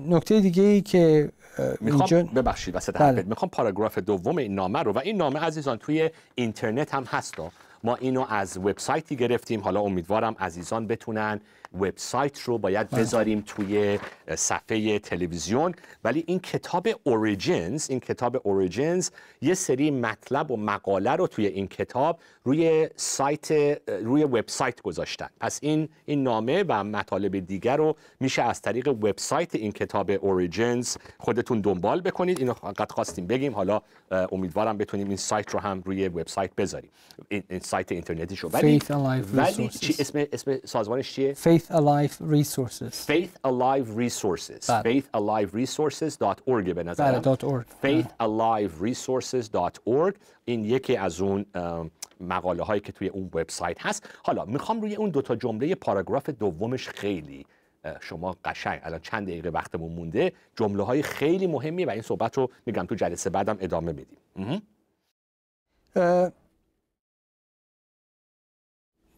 نکته 0.08 0.40
دیگه 0.40 0.62
ای 0.62 0.80
که 0.80 1.32
می‌خوام 1.80 2.22
ببخشید 2.22 2.76
وسط 2.76 2.96
بله. 2.96 3.22
می‌خوام 3.22 3.50
پاراگراف 3.50 3.98
دوم 3.98 4.38
این 4.38 4.54
نامه 4.54 4.82
رو 4.82 4.92
و 4.92 4.98
این 4.98 5.16
نامه 5.16 5.40
عزیزان 5.40 5.78
توی 5.78 6.10
اینترنت 6.34 6.94
هم 6.94 7.04
هست. 7.04 7.34
ما 7.84 7.94
اینو 7.94 8.26
از 8.28 8.56
وبسایتی 8.56 9.16
گرفتیم. 9.16 9.60
حالا 9.60 9.80
امیدوارم 9.80 10.36
عزیزان 10.38 10.86
بتونن 10.86 11.40
وبسایت 11.80 12.40
رو 12.40 12.58
باید 12.58 12.90
بله. 12.90 13.00
بذاریم 13.00 13.42
توی 13.46 13.98
صفحه 14.36 14.98
تلویزیون. 14.98 15.74
ولی 16.04 16.24
این 16.26 16.38
کتاب 16.38 16.88
Origins 17.04 17.90
این 17.90 18.00
کتاب 18.00 18.40
Origins 18.44 19.10
یه 19.42 19.54
سری 19.54 19.90
مطلب 19.90 20.50
و 20.50 20.56
مقاله 20.56 21.10
رو 21.10 21.26
توی 21.26 21.46
این 21.46 21.68
کتاب 21.68 22.18
روی 22.44 22.88
سایت 22.96 23.52
روی 23.88 24.24
وبسایت 24.24 24.82
گذاشتن. 24.82 25.28
پس 25.40 25.58
این 25.62 25.88
این 26.04 26.22
نامه 26.22 26.64
و 26.68 26.84
مطالب 26.84 27.38
دیگر 27.38 27.76
رو 27.76 27.96
میشه 28.20 28.42
از 28.42 28.62
طریق 28.62 28.88
وبسایت 28.88 29.54
این 29.54 29.72
کتاب 29.72 30.10
Origins 30.10 30.96
خودتون 31.18 31.60
دنبال 31.60 32.00
بکنید. 32.00 32.38
اینو 32.38 32.54
فقط 32.54 32.92
خواستیم 32.92 33.26
بگیم. 33.26 33.54
حالا 33.54 33.80
امیدوارم 34.10 34.78
بتونیم 34.78 35.08
این 35.08 35.16
سایت 35.16 35.50
رو 35.50 35.60
هم 35.60 35.82
روی 35.84 36.08
وبسایت 36.08 36.54
بذاریم. 36.54 36.90
این, 37.28 37.60
سایت 37.62 37.92
اینترنتی 37.92 38.36
شو 38.36 38.48
ولی 38.48 38.80
ولی 39.32 39.68
چی 39.68 39.94
اسم 39.98 40.24
اسم 40.32 40.58
سازمانش 40.64 41.12
چیه؟ 41.12 41.34
Faith 41.34 41.65
Alive 41.70 42.20
Resources. 42.20 43.06
Faith 43.06 43.38
Alive 43.44 43.90
Resources. 43.96 44.70
بله. 44.70 45.00
faithaliveresources.org 45.00 46.70
به 46.70 46.82
نظر 46.82 47.18
بله 47.18 47.36
.org 47.36 47.64
faithaliveresources.org 47.82 50.14
این 50.44 50.64
یکی 50.64 50.96
از 50.96 51.20
اون 51.20 51.46
مقاله 52.20 52.62
هایی 52.62 52.80
که 52.80 52.92
توی 52.92 53.08
اون 53.08 53.24
وبسایت 53.24 53.86
هست. 53.86 54.08
حالا 54.24 54.44
می‌خوام 54.44 54.80
روی 54.80 54.94
اون 54.94 55.10
دوتا 55.10 55.36
جمله 55.36 55.74
پاراگراف 55.74 56.30
دومش 56.30 56.88
خیلی 56.88 57.46
شما 58.00 58.36
قشنگ 58.44 58.80
الان 58.82 59.00
چند 59.00 59.26
دقیقه 59.26 59.48
وقتمون 59.48 59.92
مونده. 59.92 60.32
جمله 60.56 60.82
های 60.82 61.02
خیلی 61.02 61.46
مهمیه 61.46 61.86
و 61.86 61.90
این 61.90 62.02
صحبت 62.02 62.38
رو 62.38 62.50
میگم 62.66 62.86
تو 62.86 62.94
جلسه 62.94 63.30
بعدم 63.30 63.56
ادامه 63.60 63.92
میدیم 63.92 64.18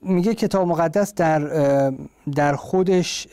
میگه 0.03 0.35
کتاب 0.35 0.69
مقدس 0.69 1.15
در 1.15 1.41
در 2.35 2.57
خودش 2.57 3.29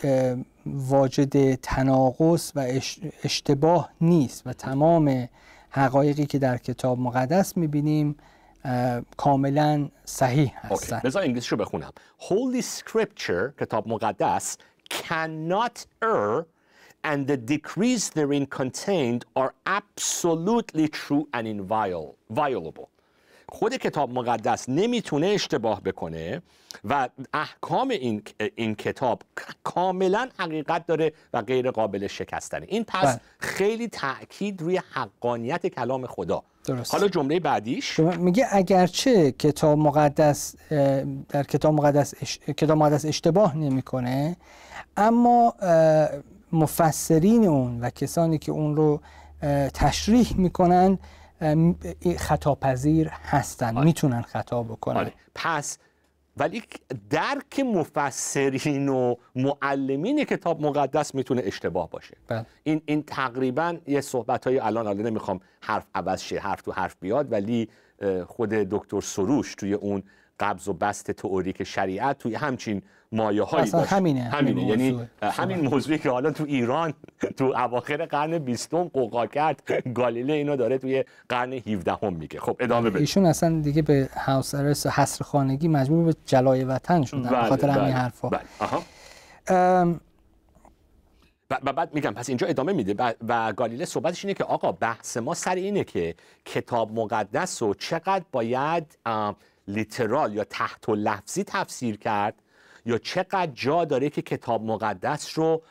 واجد 0.65 1.55
تناقض 1.55 2.51
و 2.55 2.67
اشتباه 3.23 3.89
نیست 4.01 4.47
و 4.47 4.53
تمام 4.53 5.29
حقایقی 5.69 6.25
که 6.25 6.39
در 6.39 6.57
کتاب 6.57 6.99
مقدس 6.99 7.57
می‌بینیم 7.57 8.15
کاملا 9.17 9.89
صحیح 10.05 10.53
هستن. 10.57 11.01
بذار 11.03 11.23
انگلیسی 11.23 11.49
رو 11.49 11.57
بخونم. 11.57 11.91
Holy 12.19 12.61
Scripture 12.61 13.59
کتاب 13.59 13.87
مقدس 13.87 14.57
cannot 14.93 15.85
err 16.03 16.45
and 17.03 17.27
the 17.27 17.37
decrees 17.37 18.09
therein 18.09 18.45
contained 18.45 19.25
are 19.35 19.53
absolutely 19.65 20.87
true 20.87 21.27
and 21.33 21.47
inviolable 21.47 22.87
خود 23.49 23.75
کتاب 23.75 24.09
مقدس 24.09 24.69
نمی‌تونه 24.69 25.27
اشتباه 25.27 25.81
بکنه 25.81 26.41
و 26.83 27.09
احکام 27.33 27.89
این, 27.89 28.21
این 28.55 28.75
کتاب 28.75 29.21
کاملا 29.63 30.29
حقیقت 30.39 30.87
داره 30.87 31.13
و 31.33 31.41
غیر 31.41 31.71
قابل 31.71 32.07
شکستنه 32.07 32.65
این 32.69 32.83
پس 32.83 33.05
بله. 33.05 33.19
خیلی 33.39 33.87
تاکید 33.87 34.61
روی 34.61 34.81
حقانیت 34.93 35.67
کلام 35.67 36.05
خدا 36.05 36.43
درست. 36.65 36.93
حالا 36.93 37.07
جمله 37.07 37.39
بعدیش 37.39 37.99
میگه 37.99 38.47
اگرچه 38.51 39.31
کتاب 39.31 39.77
مقدس 39.77 40.55
در 41.29 41.43
کتاب 41.43 41.73
مقدس 41.73 42.15
کتاب 42.57 42.77
مقدس 42.77 43.05
اشتباه 43.05 43.57
نمی‌کنه 43.57 44.37
اما 44.97 45.53
مفسرین 46.51 47.47
اون 47.47 47.79
و 47.81 47.89
کسانی 47.89 48.37
که 48.37 48.51
اون 48.51 48.75
رو 48.75 49.01
تشریح 49.73 50.37
می‌کنن 50.37 50.99
خطاپذیر 52.17 53.09
هستن 53.09 53.77
آره. 53.77 53.85
می‌تونن 53.85 54.21
خطا 54.21 54.63
بکنن 54.63 54.97
آره. 54.97 55.13
پس 55.35 55.77
ولی 56.37 56.63
درک 57.09 57.59
مفسرین 57.59 58.89
و 58.89 59.15
معلمین 59.35 60.23
کتاب 60.23 60.61
مقدس 60.61 61.15
می‌تونه 61.15 61.41
اشتباه 61.45 61.89
باشه 61.89 62.17
بله. 62.27 62.45
این 62.63 62.81
این 62.85 63.03
تقریبا 63.03 63.77
یه 63.87 64.01
صحبت 64.01 64.47
های 64.47 64.59
الان 64.59 64.87
الان 64.87 65.05
نمی‌خوام 65.05 65.39
حرف 65.61 65.87
عوض 65.95 66.21
شه 66.21 66.39
حرف 66.39 66.61
تو 66.61 66.71
حرف 66.71 66.95
بیاد 66.99 67.31
ولی 67.31 67.69
خود 68.27 68.49
دکتر 68.49 69.01
سروش 69.01 69.55
توی 69.55 69.73
اون 69.73 70.03
قبض 70.39 70.67
و 70.67 70.73
بست 70.73 71.11
تئوریک 71.11 71.63
شریعت 71.63 72.17
توی 72.17 72.35
همچین 72.35 72.81
مایه 73.11 73.43
هایی 73.43 73.71
داشت. 73.71 73.93
همینه, 73.93 74.21
همینه. 74.21 74.63
یعنی 74.63 75.09
همین 75.21 75.61
موضوعی 75.61 75.97
که 75.97 76.09
حالا 76.09 76.31
تو 76.31 76.43
ایران 76.43 76.93
تو 77.37 77.45
اواخر 77.45 78.05
قرن 78.05 78.37
بیستم 78.37 78.83
قوقا 78.83 79.27
کرد 79.27 79.63
گالیله 79.95 80.33
اینو 80.33 80.55
داره 80.55 80.77
توی 80.77 81.03
قرن 81.29 81.53
17 81.53 81.97
هم 82.03 82.13
میگه. 82.13 82.39
خب 82.39 82.57
ادامه 82.59 82.89
بده. 82.89 82.99
ایشون 82.99 83.25
اصلا 83.25 83.61
دیگه 83.61 83.81
به 83.81 84.09
هاوس 84.25 84.55
ارست 84.55 84.87
حصر 84.87 85.23
خانگی 85.23 85.67
مجبور 85.67 86.05
به 86.05 86.15
جلای 86.25 86.63
وطن 86.63 87.03
شدن 87.03 87.23
به 87.23 87.29
بله، 87.29 87.49
خاطر 87.49 87.69
همین 87.69 87.83
بله، 87.83 87.93
حرفا. 87.93 88.29
بله. 88.29 89.95
و 91.49 91.73
بعد 91.73 91.93
میگم 91.93 92.11
پس 92.11 92.29
اینجا 92.29 92.47
ادامه 92.47 92.73
میده. 92.73 93.13
و 93.27 93.53
گالیله 93.53 93.85
صحبتش 93.85 94.25
اینه 94.25 94.33
که 94.33 94.43
آقا 94.43 94.71
بحث 94.71 95.17
ما 95.17 95.33
سر 95.33 95.55
اینه 95.55 95.83
که 95.83 96.15
کتاب 96.45 96.99
مقدس 96.99 97.61
رو 97.63 97.73
چقدر 97.73 98.23
باید 98.31 98.97
لیترال 99.67 100.33
یا 100.33 100.43
تحت 100.43 100.89
و 100.89 100.95
لفظی 100.95 101.43
تفسیر 101.43 101.97
کرد 101.97 102.41
یا 102.85 102.97
چقدر 102.97 103.51
جا 103.53 103.85
داره 103.85 104.09
که 104.09 104.21
کتاب 104.21 104.63
مقدس 104.63 105.37
رو 105.39 105.61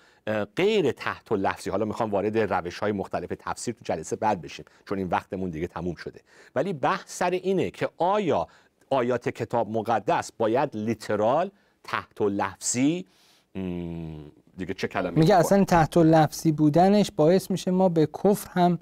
غیر 0.57 0.93
تحت 0.93 1.33
و 1.33 1.37
لفظی. 1.37 1.71
حالا 1.71 1.85
می‌خوام 1.85 2.11
وارد 2.11 2.39
روش 2.39 2.79
های 2.79 2.93
مختلف 2.93 3.33
تفسیر 3.39 3.75
تو 3.75 3.81
جلسه 3.85 4.17
بعد 4.17 4.41
بشیم 4.41 4.65
چون 4.89 4.99
این 4.99 5.09
وقتمون 5.09 5.51
دیگه 5.51 5.67
تموم 5.67 5.95
شده. 5.95 6.21
ولی 6.55 6.73
بحث 6.73 7.19
سر 7.19 7.31
اینه 7.31 7.71
که 7.71 7.89
آیا 7.99 8.47
آیات 8.91 9.29
کتاب 9.29 9.71
مقدس 9.71 10.33
باید 10.33 10.71
لیترال 10.77 11.51
تحت 11.85 12.21
و 12.21 12.29
لفظی؟ 12.29 13.07
دیگه 14.57 14.75
چه 14.75 14.89
کلمه 14.89 15.19
میگه 15.19 15.35
اصلا 15.35 15.65
تحت 15.65 15.97
و 15.97 16.03
لفظی 16.03 16.53
بودنش 16.53 17.11
باعث 17.17 17.51
میشه 17.51 17.71
ما 17.71 17.89
به 17.89 18.09
کفر 18.25 18.51
هم 18.51 18.79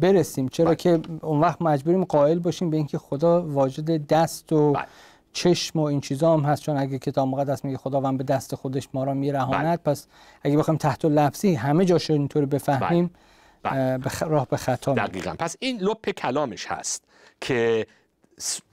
برسیم 0.00 0.48
چرا 0.48 0.66
بله. 0.66 0.74
که 0.74 1.00
اون 1.22 1.40
وقت 1.40 1.62
مجبوریم 1.62 2.04
قائل 2.04 2.38
باشیم 2.38 2.70
به 2.70 2.76
اینکه 2.76 2.98
خدا 2.98 3.42
واجد 3.42 4.06
دست 4.06 4.52
و 4.52 4.72
بله. 4.72 4.84
چشم 5.32 5.78
و 5.78 5.82
این 5.82 6.00
چیزا 6.00 6.32
هم 6.32 6.40
هست 6.40 6.62
چون 6.62 6.76
اگه 6.76 6.98
کتاب 6.98 7.28
مقدس 7.28 7.64
میگه 7.64 7.78
خداوند 7.78 8.18
به 8.18 8.24
دست 8.24 8.54
خودش 8.54 8.88
ما 8.94 9.04
را 9.04 9.14
میرهاند 9.14 9.64
بله. 9.64 9.94
پس 9.94 10.06
اگه 10.42 10.56
بخوایم 10.56 10.78
تحت 10.78 11.04
لفظی 11.04 11.54
همه 11.54 11.84
جاش 11.84 12.10
اینطور 12.10 12.46
بفهمیم 12.46 13.10
بله. 13.62 13.98
راه 14.20 14.46
به 14.48 14.56
خطا 14.56 14.94
دقیقا 14.94 15.34
پس 15.38 15.56
این 15.58 15.78
لپ 15.80 16.10
کلامش 16.10 16.66
هست 16.66 17.04
که 17.40 17.86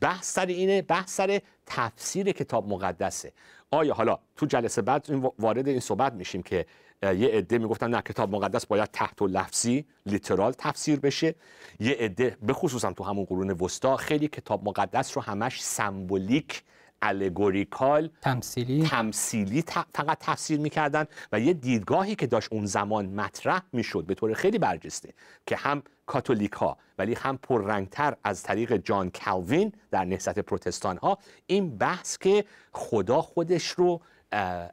بحث 0.02 0.34
سر 0.34 0.46
اینه 0.46 0.82
بحث 0.82 1.16
سر 1.16 1.42
تفسیر 1.66 2.32
کتاب 2.32 2.68
مقدسه 2.68 3.34
آیا 3.72 3.94
حالا 3.94 4.20
تو 4.36 4.46
جلسه 4.46 4.82
بعد 4.82 5.08
وارد 5.40 5.68
این 5.68 5.80
صحبت 5.80 6.14
میشیم 6.14 6.44
که 6.44 6.66
یه 7.04 7.28
عده 7.28 7.58
می‌گفتن 7.58 7.90
نه 7.90 8.02
کتاب 8.02 8.36
مقدس 8.36 8.66
باید 8.66 8.90
تحت 8.94 9.22
و 9.22 9.28
لفظی 9.28 9.86
لیترال 10.06 10.54
تفسیر 10.58 11.00
بشه. 11.00 11.36
یه 11.80 11.98
عده 12.00 12.38
به 12.42 12.54
خصوصا 12.54 12.94
تو 12.94 13.04
همون 13.04 13.26
قرون 13.26 13.52
وسطا 13.52 13.98
خیلی 13.98 14.28
کتاب 14.28 14.64
مقدس 14.68 15.18
رو 15.18 15.24
همش 15.24 15.64
symbolic 15.64 16.64
allegorical 17.02 18.10
تمثیلی. 18.22 18.84
تمثیلی 18.84 19.64
فقط 19.96 20.18
تفسیر 20.20 20.60
می‌کردن 20.60 21.06
و 21.32 21.40
یه 21.40 21.54
دیدگاهی 21.54 22.16
که 22.16 22.28
داشت 22.28 22.54
اون 22.54 22.66
زمان 22.66 23.06
مطرح 23.06 23.62
می‌شد 23.74 24.06
به 24.06 24.16
طور 24.16 24.34
خیلی 24.34 24.58
برجسته 24.58 25.14
که 25.46 25.56
هم 25.56 25.84
کاتولیک 26.06 26.52
ها 26.52 26.78
ولی 26.98 27.14
هم 27.14 27.38
پررنگتر 27.38 28.16
از 28.24 28.44
طریق 28.44 28.78
جان 28.78 29.10
کالوین 29.10 29.74
در 29.92 30.06
نهضت 30.06 30.40
پروتستان 30.40 30.98
ها 30.98 31.18
این 31.48 31.78
بحث 31.78 32.18
که 32.18 32.46
خدا 32.72 33.22
خودش 33.22 33.68
رو 33.68 34.02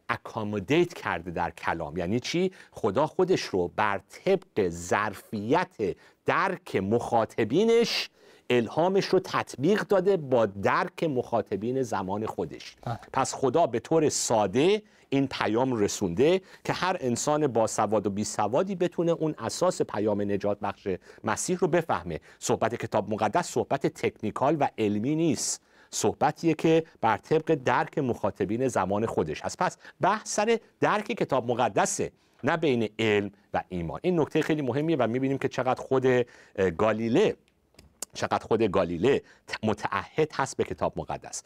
accommodate 0.08 0.94
کرده 0.94 1.30
در 1.30 1.50
کلام. 1.50 1.96
یعنی 1.96 2.20
چی؟ 2.20 2.52
خدا 2.70 3.06
خودش 3.06 3.42
رو 3.42 3.68
بر 3.76 4.00
طبق 4.08 4.68
ظرفیت 4.68 5.96
درک 6.26 6.76
مخاطبینش 6.76 8.10
الهامش 8.50 9.04
رو 9.04 9.20
تطبیق 9.20 9.82
داده 9.82 10.16
با 10.16 10.46
درک 10.46 11.04
مخاطبین 11.04 11.82
زمان 11.82 12.26
خودش. 12.26 12.76
بله. 12.82 12.98
پس 13.12 13.34
خدا 13.34 13.66
به 13.66 13.80
طور 13.80 14.08
ساده 14.08 14.82
این 15.08 15.26
پیام 15.26 15.76
رسونده 15.76 16.40
که 16.64 16.72
هر 16.72 16.96
انسان 17.00 17.46
با 17.46 17.66
سواد 17.66 18.06
و 18.06 18.10
بی 18.10 18.24
سوادی 18.24 18.74
بتونه 18.74 19.12
اون 19.12 19.34
اساس 19.38 19.82
پیام 19.82 20.20
نجات 20.20 20.60
بخش 20.60 20.88
مسیح 21.24 21.58
رو 21.58 21.68
بفهمه. 21.68 22.20
صحبت 22.38 22.74
کتاب 22.74 23.10
مقدس 23.10 23.48
صحبت 23.50 23.86
تکنیکال 23.86 24.56
و 24.60 24.68
علمی 24.78 25.16
نیست. 25.16 25.62
صحبتیه 25.90 26.54
که 26.54 26.84
بر 27.00 27.16
طبق 27.16 27.54
درک 27.54 27.98
مخاطبین 27.98 28.68
زمان 28.68 29.06
خودش 29.06 29.42
هست. 29.42 29.58
پس 29.58 29.76
بحث 30.00 30.34
سر 30.34 30.58
درک 30.80 31.04
کتاب 31.04 31.50
مقدسه 31.50 32.12
نه 32.44 32.56
بین 32.56 32.88
علم 32.98 33.30
و 33.54 33.62
ایمان. 33.68 34.00
این 34.02 34.20
نکته 34.20 34.42
خیلی 34.42 34.62
مهمیه 34.62 34.96
و 34.96 35.06
می‌بینیم 35.06 35.38
که 35.38 35.48
چقدر 35.48 35.82
خود 35.82 36.06
گالیله 36.78 37.36
چقدر 38.14 38.44
خود 38.44 38.62
گالیله 38.62 39.22
متعهد 39.62 40.32
هست 40.34 40.56
به 40.56 40.64
کتاب 40.64 40.92
مقدس. 40.96 41.42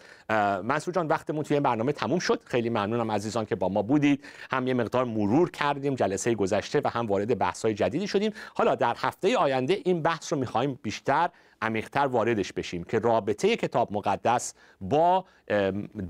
منصور 0.63 0.95
جان 0.95 1.07
وقتمون 1.07 1.45
توی 1.45 1.55
این 1.55 1.63
برنامه 1.63 1.93
تموم 1.93 2.19
شد. 2.19 2.41
خیلی 2.45 2.71
ممنونم 2.71 3.11
عزیزان 3.11 3.45
که 3.45 3.57
با 3.57 3.69
ما 3.69 3.83
بودید. 3.83 4.25
هم 4.51 4.67
یه 4.67 4.75
مقدار 4.75 5.05
مرور 5.05 5.51
کردیم 5.51 5.95
جلسه 5.95 6.35
گذشته 6.35 6.81
و 6.85 6.89
هم 6.89 7.07
وارد 7.07 7.39
بحث 7.39 7.65
های 7.65 7.75
جدیدی 7.75 8.09
شدیم. 8.09 8.33
حالا 8.55 8.75
در 8.75 8.97
هفته 8.99 9.37
آینده 9.37 9.79
این 9.85 10.03
بحث 10.03 10.33
رو 10.33 10.39
می‌خوایم 10.39 10.79
بیشتر 10.83 11.31
عمیقتر 11.63 12.07
واردش 12.07 12.53
بشیم 12.53 12.85
که 12.85 12.99
رابطه 12.99 13.57
کتاب 13.57 13.93
مقدس 13.93 14.55
با 14.81 15.25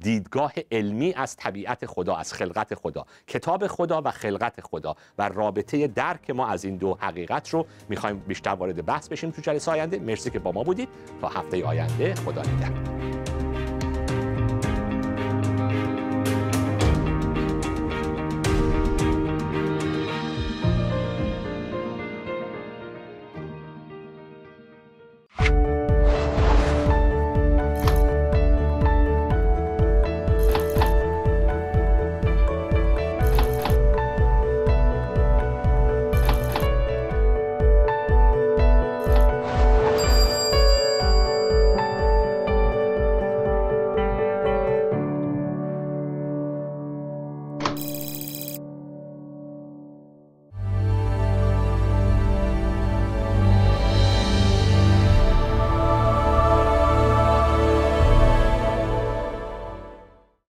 دیدگاه 0.00 0.52
علمی 0.72 1.14
از 1.14 1.36
طبیعت 1.36 1.86
خدا 1.86 2.16
از 2.16 2.32
خلقت 2.32 2.74
خدا. 2.74 3.04
کتاب 3.26 3.66
خدا 3.66 4.02
و 4.04 4.10
خلقت 4.10 4.60
خدا 4.60 4.96
و 5.18 5.28
رابطه 5.28 5.86
درک 5.86 6.30
ما 6.30 6.46
از 6.46 6.64
این 6.64 6.76
دو 6.76 6.98
حقیقت 7.00 7.48
رو 7.48 7.66
می‌خوایم 7.88 8.18
بیشتر 8.18 8.50
وارد 8.50 8.86
بحث 8.86 9.08
بشیم 9.08 9.30
تو 9.30 9.42
جلسه 9.42 9.70
آینده. 9.70 9.98
مرسی 9.98 10.30
که 10.30 10.38
با 10.38 10.52
ما 10.52 10.62
بودید. 10.62 10.88
تا 11.20 11.28
هفته 11.28 11.64
آینده 11.64 12.14
خدا 12.14 12.42
نگهدار. 12.42 13.31